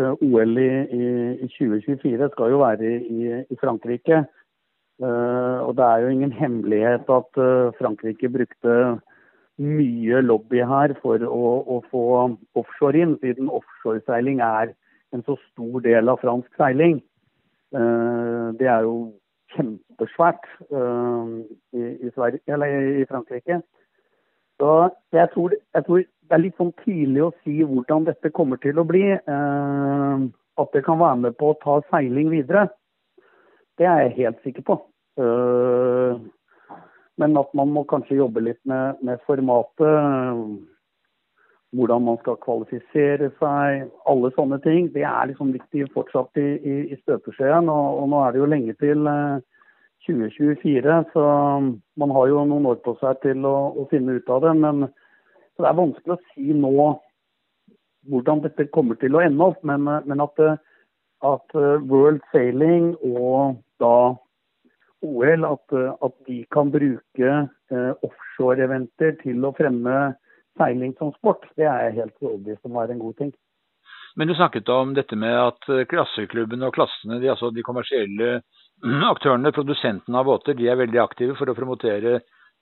uh, 0.00 0.14
OL 0.24 0.56
i, 0.56 0.70
i, 0.96 1.08
i, 1.44 1.48
2024 1.58 2.30
skal 2.32 2.54
jo 2.54 2.62
være 2.62 2.92
i, 3.04 3.26
i 3.44 3.58
Frankrike. 3.60 4.22
Uh, 5.00 5.60
og 5.66 5.74
det 5.76 5.84
er 5.84 6.04
jo 6.04 6.14
ingen 6.14 6.32
hemmelighet 6.32 7.10
at 7.12 7.40
Frankrike 7.76 8.32
brukte 8.32 8.78
mye 9.58 10.20
lobby 10.22 10.62
her 10.64 10.94
for 11.02 11.22
å, 11.26 11.48
å 11.66 11.80
få 11.90 12.04
offshore 12.56 13.00
inn, 13.02 13.16
siden 13.20 13.50
offshoreseiling 13.52 14.40
er 14.44 14.74
en 15.14 15.24
så 15.26 15.36
stor 15.50 15.82
del 15.84 16.08
av 16.08 16.20
fransk 16.22 16.54
seiling. 16.60 17.00
det 17.70 18.66
er 18.66 18.86
jo 18.86 19.12
kjempesvært 19.54 20.46
i, 20.70 21.82
i, 21.82 22.10
Sverige, 22.14 22.40
eller 22.46 23.02
i 23.02 23.04
Frankrike. 23.10 23.60
Så 24.60 24.72
jeg 25.12 25.28
tror, 25.34 25.54
jeg 25.74 25.84
tror, 25.84 26.02
det 26.30 26.36
er 26.36 26.42
litt 26.44 26.58
sånn 26.60 26.74
tidlig 26.84 27.22
å 27.26 27.32
si 27.42 27.56
hvordan 27.64 28.04
dette 28.06 28.30
kommer 28.36 28.60
til 28.62 28.78
å 28.78 28.86
bli. 28.86 29.02
Eh, 29.16 30.26
at 30.60 30.76
det 30.76 30.82
kan 30.84 31.00
være 31.00 31.22
med 31.24 31.38
på 31.40 31.50
å 31.50 31.58
ta 31.62 31.78
seiling 31.88 32.28
videre, 32.30 32.68
det 33.80 33.88
er 33.88 34.02
jeg 34.04 34.16
helt 34.18 34.42
sikker 34.44 34.66
på. 34.66 34.76
Eh, 37.20 37.26
men 37.26 37.36
at 37.36 37.52
man 37.54 37.68
må 37.72 37.84
kanskje 37.84 38.16
jobbe 38.16 38.40
litt 38.40 38.60
med, 38.64 39.00
med 39.02 39.20
formatet, 39.26 40.66
hvordan 41.76 42.02
man 42.02 42.18
skal 42.18 42.38
kvalifisere 42.42 43.30
seg, 43.38 43.90
alle 44.10 44.30
sånne 44.34 44.58
ting. 44.64 44.88
Det 44.94 45.04
er 45.06 45.28
liksom 45.30 45.52
viktig 45.54 45.86
fortsatt 45.94 46.36
i, 46.40 46.48
i, 46.58 46.76
i 46.90 46.98
støpeskjeen. 47.04 47.68
Og, 47.70 48.00
og, 48.00 48.08
nå 48.10 48.22
er 48.24 48.32
det 48.32 48.40
jo 48.42 48.48
lenge 48.50 48.74
til 48.80 49.06
eh, 49.06 49.36
2024. 50.08 50.96
Så 51.12 51.26
man 52.00 52.16
har 52.16 52.32
jo 52.32 52.42
noen 52.48 52.66
år 52.72 52.80
på 52.84 52.96
seg 53.02 53.20
til 53.22 53.46
å, 53.46 53.54
å 53.78 53.86
finne 53.92 54.18
ut 54.18 54.34
av 54.34 54.42
det. 54.46 54.56
Men 54.64 54.88
det 54.88 55.68
er 55.68 55.78
vanskelig 55.78 56.16
å 56.16 56.24
si 56.32 56.56
nå 56.56 56.74
hvordan 58.08 58.40
dette 58.42 58.70
kommer 58.74 58.96
til 58.98 59.14
å 59.14 59.22
ende 59.22 59.52
opp. 59.52 59.62
Men, 59.62 59.86
men 59.86 60.24
at, 60.24 60.42
at, 61.22 61.56
World 61.86 62.24
Sailing 62.32 62.94
og 63.04 63.60
da 63.78 64.16
OL 65.06 65.46
at, 65.48 65.76
at 66.04 66.16
de 66.26 66.40
kan 66.52 66.70
bruke 66.72 67.28
eh, 67.30 67.92
offshore-eventer 68.06 69.16
til 69.22 69.44
å 69.46 69.52
fremme 69.56 69.96
seiling 70.60 70.92
som 70.98 71.12
sport, 71.16 71.46
det 71.56 71.68
er 71.68 71.86
jeg 71.88 71.98
helt 72.00 72.26
overbevist 72.26 72.66
om 72.68 72.80
er 72.80 72.92
en 72.92 73.00
god 73.00 73.16
ting. 73.20 73.30
Men 74.18 74.28
du 74.28 74.34
snakket 74.34 74.68
om 74.74 74.92
dette 74.96 75.16
med 75.16 75.36
at 75.38 75.68
klasseklubbene 75.88 76.66
og 76.66 76.74
klassene, 76.74 77.20
de, 77.22 77.30
altså 77.30 77.52
de 77.54 77.64
kommersielle 77.64 78.40
aktørene, 79.12 79.54
produsentene 79.54 80.20
av 80.20 80.26
båter, 80.28 80.58
de 80.58 80.68
er 80.68 80.80
veldig 80.80 81.00
aktive 81.00 81.38
for 81.38 81.48
å 81.48 81.56
promotere 81.56 82.18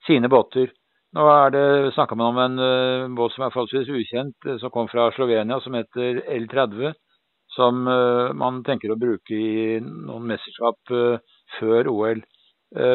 sine 0.07 0.31
båter. 0.31 0.71
Nå 1.17 1.25
er 1.33 1.55
det 1.55 1.67
snakka 1.97 2.19
man 2.21 2.37
om 2.37 2.41
en 2.45 3.17
båt 3.17 3.33
som 3.33 3.47
er 3.47 3.53
forholdsvis 3.55 3.89
ukjent, 3.89 4.49
som 4.61 4.71
kom 4.71 4.91
fra 4.93 5.09
Slovenia, 5.17 5.57
som 5.65 5.75
heter 5.75 6.21
L30. 6.37 6.93
Som 7.57 7.81
man 7.89 8.61
tenker 8.63 8.93
å 8.93 8.99
bruke 9.01 9.35
i 9.35 9.79
noen 9.81 10.29
mesterskap 10.29 10.93
før 11.57 11.91
OL. 11.93 12.23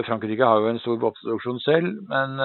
Frankrike 0.05 0.45
har 0.45 0.61
jo 0.61 0.69
en 0.69 0.79
stor 0.83 0.99
båtproduksjon 1.01 1.59
selv, 1.63 1.95
men, 2.05 2.35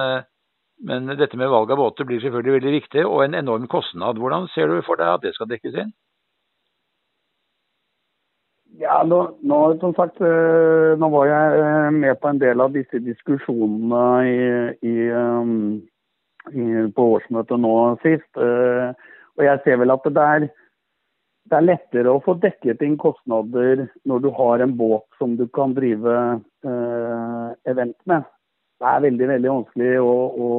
men, 0.81 1.11
dette 1.19 1.37
med 1.37 1.51
valg 1.53 1.69
av 1.69 1.77
båter 1.77 2.07
blir 2.09 2.23
selvfølgelig 2.23 2.55
veldig 2.55 2.71
viktig, 2.73 3.03
og 3.05 3.21
en 3.21 3.37
enorm 3.37 3.67
kostnad. 3.69 4.17
Hvordan 4.17 4.47
ser 4.55 4.71
du 4.71 4.79
for 4.87 4.97
deg 4.97 5.11
at 5.13 5.27
det 5.27 5.35
skal 5.35 5.51
dekkes 5.51 5.77
inn? 5.83 5.91
Ja, 8.79 9.01
nå, 9.03 9.17
nå, 9.43 9.57
som 9.81 9.91
sagt, 9.97 10.21
eh, 10.23 10.93
nå 10.99 11.09
var 11.11 11.25
jeg 11.27 11.63
eh, 11.63 11.87
med 11.91 12.19
på 12.21 12.29
en 12.29 12.39
del 12.39 12.61
av 12.63 12.71
disse 12.71 13.01
diskusjonene 13.03 14.03
i, 14.29 14.37
i, 14.87 14.93
i, 16.53 16.67
på 16.95 17.07
årsmøtet 17.17 17.59
nå 17.59 17.73
sist. 18.05 18.29
Eh, 18.39 18.93
og 19.35 19.43
jeg 19.43 19.61
ser 19.65 19.81
vel 19.81 19.91
at 19.91 20.07
det 20.07 20.27
er, 20.35 20.47
det 21.49 21.57
er, 21.57 21.65
lettere 21.65 22.11
å 22.13 22.21
få 22.23 22.35
dekket 22.41 22.83
inn 22.85 22.97
kostnader 22.99 23.87
når 24.07 24.23
du 24.23 24.29
har 24.37 24.63
en 24.63 24.75
båt 24.77 25.05
som 25.17 25.35
du 25.39 25.47
kan 25.55 25.73
drive 25.77 26.15
uh, 26.65 27.49
event 27.69 27.97
med. 28.09 28.27
Det 28.79 28.87
er 28.87 29.05
veldig 29.07 29.29
veldig 29.33 29.51
vanskelig 29.51 29.93
å, 29.99 30.49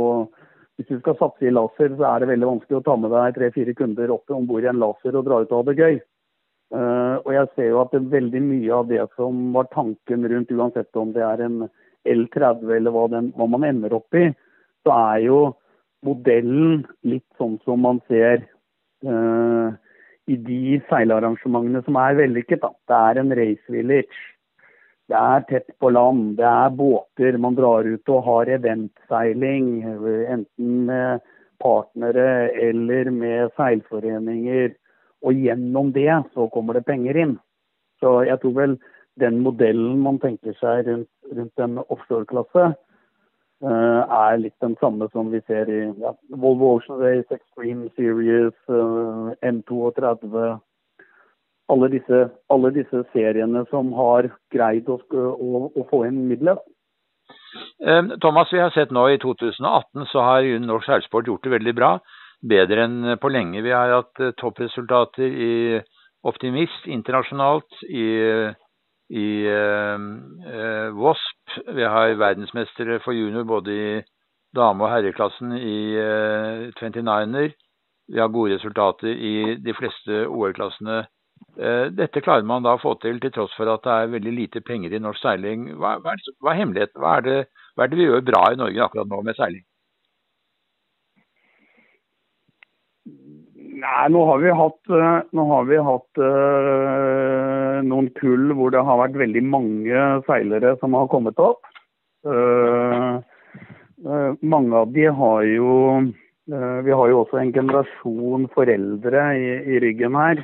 Hvis 0.77 0.89
du 0.89 0.99
skal 1.01 1.17
satse 1.21 1.47
i 1.47 1.53
laser, 1.53 1.93
så 1.97 2.07
er 2.09 2.23
det 2.23 2.31
veldig 2.33 2.49
vanskelig 2.49 2.79
å 2.79 2.85
ta 2.85 2.97
med 2.97 3.13
deg 3.13 3.37
tre-fire 3.37 3.75
kunder 3.77 4.13
opp 4.15 4.33
om 4.33 4.47
bord 4.49 4.65
i 4.65 4.71
en 4.71 4.81
laser 4.81 5.17
og 5.17 5.27
dra 5.27 5.41
ut 5.43 5.53
og 5.53 5.59
ha 5.59 5.67
det 5.69 5.77
gøy. 5.79 6.01
Uh, 6.71 7.17
og 7.27 7.33
jeg 7.35 7.51
ser 7.55 7.69
jo 7.73 7.81
at 7.83 7.91
det 7.93 7.99
er 7.99 8.13
veldig 8.15 8.43
mye 8.47 8.75
av 8.77 8.91
det 8.91 9.05
som 9.19 9.41
var 9.57 9.71
tanken 9.75 10.27
rundt, 10.31 10.53
uansett 10.55 11.01
om 11.01 11.11
det 11.17 11.25
er 11.27 11.43
en 11.47 11.65
L30 12.09 12.71
eller 12.77 12.95
hva, 12.95 13.09
den, 13.13 13.33
hva 13.37 13.49
man 13.51 13.67
ender 13.67 13.97
opp 13.99 14.15
i, 14.17 14.31
så 14.87 14.95
er 14.95 15.25
jo 15.27 15.39
modellen 16.07 16.85
litt 17.05 17.27
sånn 17.37 17.59
som 17.67 17.83
man 17.85 17.99
ser 18.09 18.47
uh, 19.05 19.75
i 20.29 20.37
de 20.37 20.81
seilarrangementene 20.91 21.83
som 21.87 21.97
er 22.01 22.19
vellykket. 22.19 22.63
Da. 22.63 22.71
Det 22.89 22.99
er 22.99 23.21
en 23.23 23.35
race 23.39 23.73
village. 23.73 24.21
Det 25.11 25.19
er 25.19 25.47
tett 25.49 25.73
på 25.83 25.91
land, 25.91 26.37
det 26.39 26.47
er 26.47 26.75
båter. 26.79 27.39
Man 27.43 27.57
drar 27.59 27.87
ut 27.89 28.13
og 28.15 28.27
har 28.29 28.53
eventseiling, 28.55 29.81
enten 29.83 30.85
med 30.87 31.25
partnere 31.61 32.51
eller 32.69 33.11
med 33.11 33.51
seilforeninger. 33.59 34.71
Og 35.27 35.35
gjennom 35.35 35.91
det 35.93 36.13
så 36.35 36.47
kommer 36.55 36.79
det 36.79 36.87
penger 36.87 37.19
inn. 37.19 37.35
Så 38.01 38.21
jeg 38.29 38.39
tror 38.41 38.55
vel 38.57 38.79
den 39.21 39.43
modellen 39.45 39.99
man 40.01 40.21
tenker 40.23 40.55
seg 40.61 40.87
rundt, 40.87 41.11
rundt 41.35 41.65
en 41.65 41.83
offshoreklasse, 41.83 42.71
er 43.61 44.39
litt 44.41 44.57
den 44.65 44.77
samme 44.81 45.09
som 45.13 45.29
vi 45.33 45.43
ser 45.45 45.69
i 45.69 45.83
ja, 46.01 46.15
Volvo 46.33 46.77
Ocean 46.79 46.97
Race, 47.03 47.29
Extreme 47.35 47.91
Series, 47.97 48.57
uh, 48.73 49.35
M32 49.45 50.57
alle 51.71 51.89
disse, 51.93 52.21
alle 52.51 52.73
disse, 52.75 53.05
seriene 53.15 53.65
som 53.71 53.93
har 53.95 54.31
greid 54.53 54.89
å, 54.91 54.99
å, 55.15 55.65
å 55.71 55.87
få 55.91 56.05
inn 56.09 56.25
midler. 56.31 56.59
Eh, 57.83 58.17
Thomas, 58.23 58.51
vi 58.53 58.63
har 58.63 58.73
sett 58.75 58.93
nå 58.95 59.07
i 59.11 59.21
2018 59.23 60.09
så 60.11 60.25
har 60.27 60.49
norsk 60.65 60.89
seilsport 60.91 61.31
gjort 61.31 61.47
det 61.47 61.55
veldig 61.57 61.77
bra 61.79 61.95
bedre 62.41 62.87
enn 62.89 63.15
på 63.21 63.31
lenge. 63.33 63.63
Vi 63.65 63.75
har 63.75 63.93
hatt 64.01 64.23
eh, 64.23 64.35
toppresultater 64.41 65.27
i 65.49 65.55
Optimist 66.27 66.85
internasjonalt, 66.85 67.79
i, 67.89 68.05
i 69.17 69.29
uh, 69.49 70.91
Wasp. 70.93 71.40
Vi 71.77 71.85
har 71.85 72.17
verdensmestere 72.21 73.01
for 73.05 73.17
junior 73.17 73.45
både 73.49 73.75
i 73.75 74.03
dame- 74.57 74.85
og 74.85 74.91
herreklassen 74.93 75.55
i 75.57 75.79
uh, 75.99 76.69
29-er. 76.79 77.55
Vi 78.11 78.19
har 78.19 78.33
gode 78.35 78.55
resultater 78.57 79.15
i 79.15 79.57
de 79.63 79.75
fleste 79.75 80.25
OL-klassene. 80.27 81.05
Uh, 81.57 81.87
dette 81.95 82.23
klarer 82.25 82.47
man 82.47 82.67
da 82.67 82.75
å 82.77 82.83
få 82.83 82.97
til 83.03 83.21
til 83.23 83.33
tross 83.35 83.55
for 83.57 83.71
at 83.73 83.85
det 83.87 83.97
er 83.97 84.15
veldig 84.15 84.35
lite 84.37 84.63
penger 84.67 84.95
i 84.95 85.03
norsk 85.03 85.23
seiling. 85.23 85.71
Hva, 85.79 85.97
hva, 86.03 86.15
er, 86.15 86.37
hva 86.43 86.55
er 86.55 86.61
hemmeligheten? 86.63 87.01
Hva 87.03 87.17
er, 87.19 87.27
det, 87.27 87.67
hva 87.75 87.87
er 87.87 87.93
det 87.93 88.01
vi 88.01 88.09
gjør 88.09 88.27
bra 88.31 88.45
i 88.51 88.61
Norge 88.61 88.87
akkurat 88.87 89.11
nå 89.11 89.23
med 89.27 89.39
seiling? 89.39 89.67
Nei, 93.81 94.09
nå 94.13 94.27
har 94.29 94.43
vi 94.43 94.51
hatt, 94.53 94.91
nå 95.33 95.45
har 95.55 95.69
vi 95.71 95.79
hatt 95.87 96.21
uh, 96.21 97.50
noen 97.87 98.11
kull 98.19 98.55
hvor 98.57 98.73
det 98.75 98.83
har 98.87 99.01
vært 99.03 99.19
veldig 99.21 99.43
mange 99.47 100.07
seilere 100.27 100.77
som 100.81 100.97
har 100.99 101.11
kommet 101.13 101.39
opp. 101.43 101.63
Uh, 102.27 103.21
uh, 104.05 104.33
mange 104.41 104.77
av 104.77 104.91
de 104.93 105.07
har 105.09 105.47
jo 105.49 105.77
Vi 106.51 106.91
har 106.91 107.09
jo 107.13 107.21
også 107.21 107.37
en 107.39 107.53
generasjon 107.55 108.49
foreldre 108.51 109.21
i, 109.39 109.51
i 109.71 109.77
ryggen 109.85 110.17
her. 110.19 110.41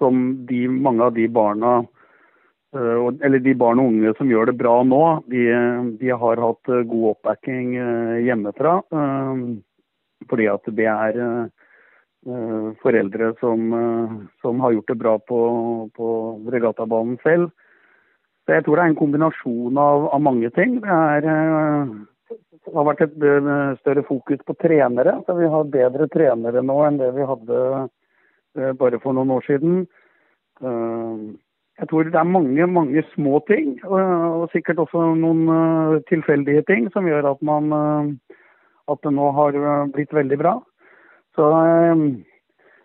som 0.00 0.22
de, 0.48 0.60
mange 0.68 1.04
av 1.04 1.12
de 1.12 1.26
barna 1.28 1.82
eller 2.72 3.42
de 3.44 3.52
barn 3.60 3.82
og 3.82 3.90
unge 3.90 4.14
som 4.16 4.30
gjør 4.32 4.48
det 4.48 4.56
bra 4.56 4.78
nå, 4.88 5.02
de, 5.28 5.44
de 6.00 6.14
har 6.22 6.40
hatt 6.40 6.72
god 6.88 7.04
oppbacking 7.10 7.74
hjemmefra. 8.24 8.78
Fordi 10.32 10.48
at 10.54 10.72
det 10.80 10.88
er 10.88 11.20
foreldre 12.82 13.34
som, 13.40 13.72
uh, 13.72 14.12
som, 14.40 14.60
har 14.60 14.72
gjort 14.72 14.88
det 14.88 14.94
bra 14.94 15.18
på, 15.18 15.40
på 15.96 16.06
regattabanen 16.52 17.16
selv. 17.22 17.50
Så 18.44 18.56
jeg 18.56 18.64
tror 18.64 18.76
det 18.76 18.84
er 18.84 18.92
en 18.92 18.98
kombinasjon 18.98 19.78
av, 19.78 20.08
av 20.12 20.20
mange 20.20 20.50
ting. 20.56 20.80
Det, 20.84 20.88
er, 20.90 21.28
det 22.60 22.74
har 22.74 22.88
vært 22.88 23.04
et 23.06 23.16
større 23.80 24.04
fokus 24.08 24.40
på 24.46 24.56
trenere. 24.60 25.20
Så 25.26 25.36
vi 25.38 25.48
har 25.48 25.72
bedre 25.72 26.08
trenere 26.12 26.64
nå 26.64 26.76
enn 26.86 26.98
det 27.00 27.12
vi 27.16 27.28
hadde 27.28 27.60
bare 28.80 28.98
for 29.04 29.14
noen 29.14 29.30
år 29.36 29.46
siden. 29.46 29.84
Jeg 30.60 31.88
tror 31.92 32.08
det 32.08 32.18
er 32.18 32.32
mange 32.32 32.66
mange 32.66 33.04
små 33.12 33.38
ting, 33.46 33.76
og, 33.86 34.48
sikkert 34.52 34.82
også 34.82 35.12
noen 35.20 36.00
tilfeldige 36.10 36.64
ting, 36.66 36.90
som 36.96 37.06
gjør 37.06 37.30
at 37.36 37.44
man 37.46 37.70
at 38.90 39.04
det 39.04 39.14
nå 39.14 39.30
har 39.36 39.60
blitt 39.94 40.16
veldig 40.16 40.40
bra. 40.40 40.58
Så, 41.36 41.48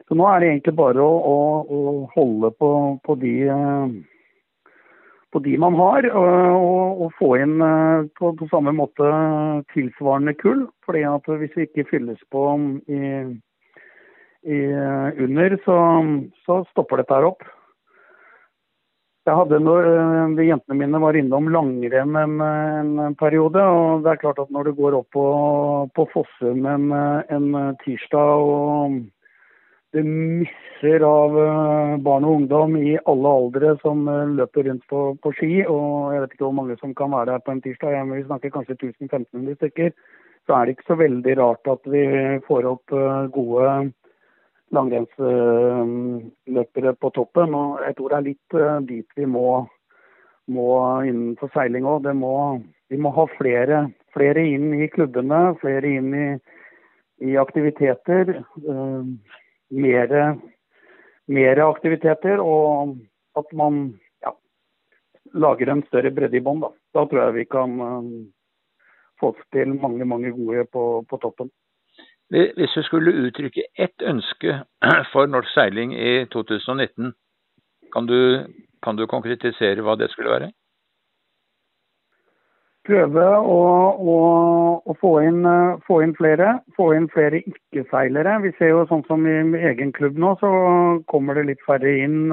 så, 0.08 0.18
nå 0.18 0.28
er 0.30 0.42
det 0.42 0.50
egentlig 0.52 0.76
bare 0.78 1.02
å, 1.02 1.16
å, 1.32 1.38
å 1.66 1.96
holde 2.14 2.52
på, 2.60 2.70
på, 3.06 3.16
de, 3.22 3.34
på, 5.34 5.42
de 5.48 5.56
man 5.62 5.78
har, 5.80 6.08
og, 6.12 7.02
og 7.06 7.18
få 7.20 7.32
inn 7.42 7.58
på, 8.20 8.32
på, 8.38 8.50
samme 8.54 8.76
måte 8.76 9.10
tilsvarende 9.74 10.36
kull. 10.38 10.68
fordi 10.86 11.04
at 11.10 11.30
hvis 11.42 11.58
vi 11.58 11.68
ikke 11.70 11.90
fylles 11.90 12.22
på 12.32 12.48
i, 12.86 13.02
i 14.46 14.62
under, 15.26 15.58
så, 15.66 15.78
så 16.46 16.62
stopper 16.72 17.02
dette 17.02 17.18
her 17.18 17.32
opp. 17.34 17.46
Jeg 19.26 19.34
hadde 19.40 19.58
når 19.58 19.88
eh, 19.90 20.34
de 20.38 20.46
jentene 20.46 20.78
mine 20.78 21.00
var 21.02 21.18
innom 21.18 21.48
langrenn 21.50 22.18
en, 22.20 22.36
en, 22.46 23.16
periode. 23.18 23.58
og 23.58 24.04
det 24.06 24.12
er 24.12 24.22
klart 24.22 24.42
at 24.44 24.52
Når 24.54 24.70
du 24.70 24.72
går 24.78 25.00
opp 25.00 25.10
på, 25.18 25.26
på 25.98 26.06
Fossum 26.14 26.68
en, 26.70 26.92
en, 26.94 27.48
tirsdag 27.82 28.46
og 28.46 29.00
det 29.96 30.04
misser 30.06 31.02
av 31.08 31.40
eh, 31.42 31.96
barn 32.06 32.28
og 32.28 32.42
ungdom 32.42 32.78
i 32.78 32.94
alle 33.10 33.34
aldre 33.40 33.74
som 33.82 34.06
eh, 34.12 34.36
løper 34.38 34.70
rundt 34.70 34.86
på, 34.92 35.02
på, 35.24 35.34
ski, 35.40 35.52
og 35.64 36.14
jeg 36.14 36.22
vet 36.22 36.36
ikke 36.36 36.46
hvor 36.46 36.58
mange 36.60 36.78
som 36.82 36.94
kan 36.94 37.16
være 37.16 37.32
der 37.32 37.46
på 37.46 37.56
en 37.56 37.66
tirsdag, 37.66 37.96
jeg, 37.96 38.10
vi 38.12 38.26
snakker 38.28 38.54
kanskje 38.54 38.78
1000-1500 38.78 39.58
stykker, 39.62 39.94
så 40.46 40.58
er 40.58 40.66
det 40.66 40.76
ikke 40.76 40.90
så 40.92 41.00
veldig 41.00 41.38
rart 41.40 41.72
at 41.72 41.88
vi 41.90 42.04
får 42.46 42.68
opp 42.76 42.94
gode 43.34 43.70
langrennsløpere 44.76 46.92
på 47.02 47.08
toppen. 47.16 47.50
Og 47.58 47.80
jeg 47.86 47.94
tror 47.98 48.10
det 48.12 48.18
er 48.18 48.30
litt 48.30 48.50
eh, 48.60 48.80
dit 48.90 49.10
vi 49.20 49.26
må, 49.30 49.48
må 50.52 50.70
innenfor 51.08 51.48
seiling 51.56 51.84
òg. 51.90 52.02
Vi 52.92 52.98
må 53.02 53.10
ha 53.16 53.24
flere, 53.38 53.78
flere, 54.14 54.42
inn 54.46 54.68
i 54.78 54.92
klubbene, 54.94 55.40
flere 55.62 55.88
inn 56.00 56.10
i, 56.14 56.28
i 57.26 57.28
aktiviteter. 57.42 58.26
Uh, 58.62 59.04
mere, 59.74 60.24
mere, 61.32 61.62
aktiviteter, 61.66 62.38
og 62.40 62.98
at 63.40 63.48
man 63.58 63.74
ja, 64.22 64.32
lager 65.34 65.68
en 65.74 65.84
større 65.90 66.12
bredde 66.14 66.38
i 66.38 66.46
bånn. 66.46 66.62
Da. 66.62 66.70
da 66.94 67.06
tror 67.10 67.22
jeg 67.24 67.38
vi 67.40 67.46
kan 67.50 67.70
uh, 67.82 68.04
få 69.20 69.34
til 69.56 69.76
mange, 69.80 70.06
mange 70.06 70.32
gode 70.36 70.66
på, 70.72 70.84
på 71.10 71.16
toppen. 71.24 71.50
Hvis 72.30 72.74
du 72.76 72.82
skulle 72.84 73.14
uttrykke 73.28 73.64
ett 73.78 74.02
ønske 74.02 74.60
for 75.14 75.26
norsk 75.30 75.52
seiling 75.54 75.94
i 75.94 76.26
2019, 76.34 77.14
kan 77.94 78.08
du, 78.08 78.46
kan 78.84 78.98
du 78.98 79.06
konkretisere 79.06 79.86
hva 79.86 79.96
det 80.00 80.10
skulle 80.12 80.34
være? 80.34 80.50
Prøve 82.86 83.24
å, 83.38 83.62
å, 83.98 84.18
å 84.86 84.96
få, 85.02 85.12
inn, 85.26 85.46
få, 85.88 86.02
inn, 86.06 86.14
flere. 86.18 86.52
Få 86.78 86.92
inn 86.94 87.08
flere 87.10 87.40
ikke-seilere. 87.42 88.36
Vi 88.44 88.52
ser 88.60 88.74
jo 88.74 88.84
sånn 88.90 89.02
som 89.08 89.26
i 89.26 89.38
egen 89.72 89.94
klubb 89.94 90.20
nå, 90.22 90.36
så 90.42 90.52
kommer 91.10 91.38
det 91.38 91.48
litt 91.48 91.64
færre 91.66 91.96
inn, 92.06 92.28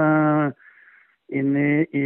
inn 1.33 1.57
i, 1.57 1.71
i, 1.97 2.05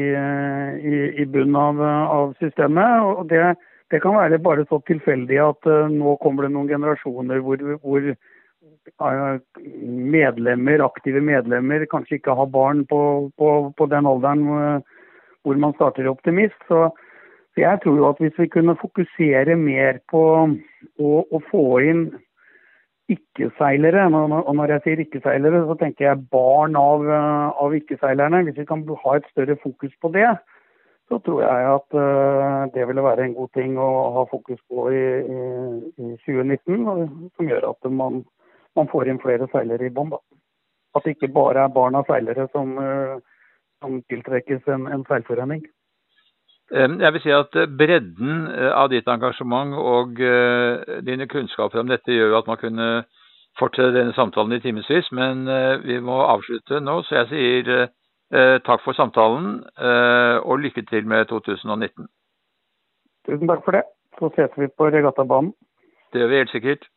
i, 0.78 1.00
i 1.22 1.26
bunnen 1.26 1.58
av, 1.58 1.82
av 1.86 2.36
systemet. 2.42 3.02
og 3.02 3.26
det 3.34 3.56
det 3.92 4.00
kan 4.02 4.16
være 4.18 4.42
bare 4.42 4.66
så 4.68 4.80
tilfeldig 4.88 5.38
at 5.42 5.68
uh, 5.70 5.86
nå 5.92 6.16
kommer 6.22 6.46
det 6.46 6.52
noen 6.54 6.70
generasjoner 6.70 7.42
hvor, 7.44 7.62
hvor 7.84 8.08
uh, 8.10 9.38
medlemmer, 10.16 10.84
aktive 10.84 11.22
medlemmer 11.22 11.86
kanskje 11.90 12.18
ikke 12.18 12.34
har 12.38 12.50
barn 12.50 12.84
på, 12.90 13.00
på, 13.38 13.50
på 13.78 13.88
den 13.92 14.08
alderen 14.10 14.46
uh, 14.50 14.94
hvor 15.46 15.58
man 15.62 15.74
starter 15.78 16.10
optimist. 16.10 16.58
Så, 16.66 16.88
så, 17.54 17.62
jeg 17.62 17.82
tror 17.82 17.98
jo 18.00 18.08
at 18.10 18.22
hvis 18.22 18.38
vi 18.42 18.50
kunne 18.50 18.78
fokusere 18.80 19.54
mer 19.60 20.00
på 20.10 20.22
å, 20.50 21.12
å 21.22 21.42
få 21.52 21.66
inn 21.86 22.08
ikke-seilere, 23.06 24.08
og 24.10 24.50
når 24.58 24.72
jeg 24.74 24.82
sier 24.82 25.00
ikke-seilere, 25.04 25.60
så 25.68 25.76
tenker 25.78 26.08
jeg 26.08 26.24
barn 26.34 26.74
av, 26.74 27.04
av 27.06 27.76
ikke-seilerne. 27.78 28.40
Hvis 28.48 28.58
vi 28.58 28.66
kan 28.66 28.82
ha 29.04 29.12
et 29.14 29.28
større 29.30 29.54
fokus 29.62 29.94
på 30.02 30.10
det, 30.16 30.32
så 31.08 31.18
tror 31.22 31.42
jeg 31.42 31.66
at 31.70 31.94
uh, 31.94 32.64
det 32.74 32.86
ville 32.88 33.02
være 33.02 33.28
en 33.28 33.36
god 33.36 33.52
ting 33.54 33.76
å 33.78 33.90
ha 34.16 34.24
fokus 34.30 34.58
på 34.68 34.88
i, 34.90 35.04
i, 35.22 35.38
i 36.02 36.08
2019. 36.24 37.30
Som 37.36 37.50
gjør 37.50 37.68
at 37.70 37.90
man, 37.94 38.24
man 38.78 38.90
får 38.90 39.12
inn 39.12 39.22
flere 39.22 39.46
seilere 39.52 39.86
i 39.86 39.94
bånn. 39.94 40.14
At 40.96 41.06
det 41.06 41.14
ikke 41.14 41.30
bare 41.34 41.66
er 41.66 41.74
barn 41.74 41.98
av 41.98 42.10
seilere 42.10 42.48
som, 42.50 42.74
uh, 42.80 43.18
som 43.84 44.00
tiltrekkes 44.10 44.66
en, 44.74 44.88
en, 44.90 45.06
seilforening. 45.06 45.62
Jeg 46.74 47.12
vil 47.14 47.22
si 47.22 47.30
at 47.30 47.54
bredden 47.78 48.48
eh, 48.50 48.72
av 48.74 48.88
ditt 48.90 49.06
engasjement 49.06 49.76
og 49.78 50.16
dine 51.06 51.28
kunnskaper 51.30 51.78
om 51.78 51.86
dette 51.86 52.10
gjør 52.10 52.40
at 52.40 52.48
man 52.50 52.58
kunne 52.58 52.88
fortsette 53.54 53.92
denne 53.94 54.16
samtalen 54.16 54.56
i 54.56 54.58
timevis, 54.64 55.12
men 55.14 55.46
vi 55.84 56.00
må 56.02 56.16
avslutte 56.26 56.80
nå. 56.82 56.96
Så 57.06 57.20
jeg 57.20 57.28
sier 57.30 57.70
Eh, 57.76 57.92
takk 58.32 58.82
for 58.84 58.92
samtalen, 58.92 59.64
eh, 59.78 60.38
og 60.42 60.58
lykke 60.58 60.82
til 60.82 61.06
med 61.06 61.26
2019. 61.26 62.08
Tusen 63.26 63.48
takk 63.48 63.64
for 63.64 63.70
det. 63.70 63.82
Så 64.18 64.30
ses 64.34 64.50
vi 64.56 64.66
på 64.66 64.88
regattabanen. 64.88 65.52
Det 66.12 66.20
gjør 66.20 66.28
vi 66.28 66.36
helt 66.36 66.50
sikkert. 66.50 66.88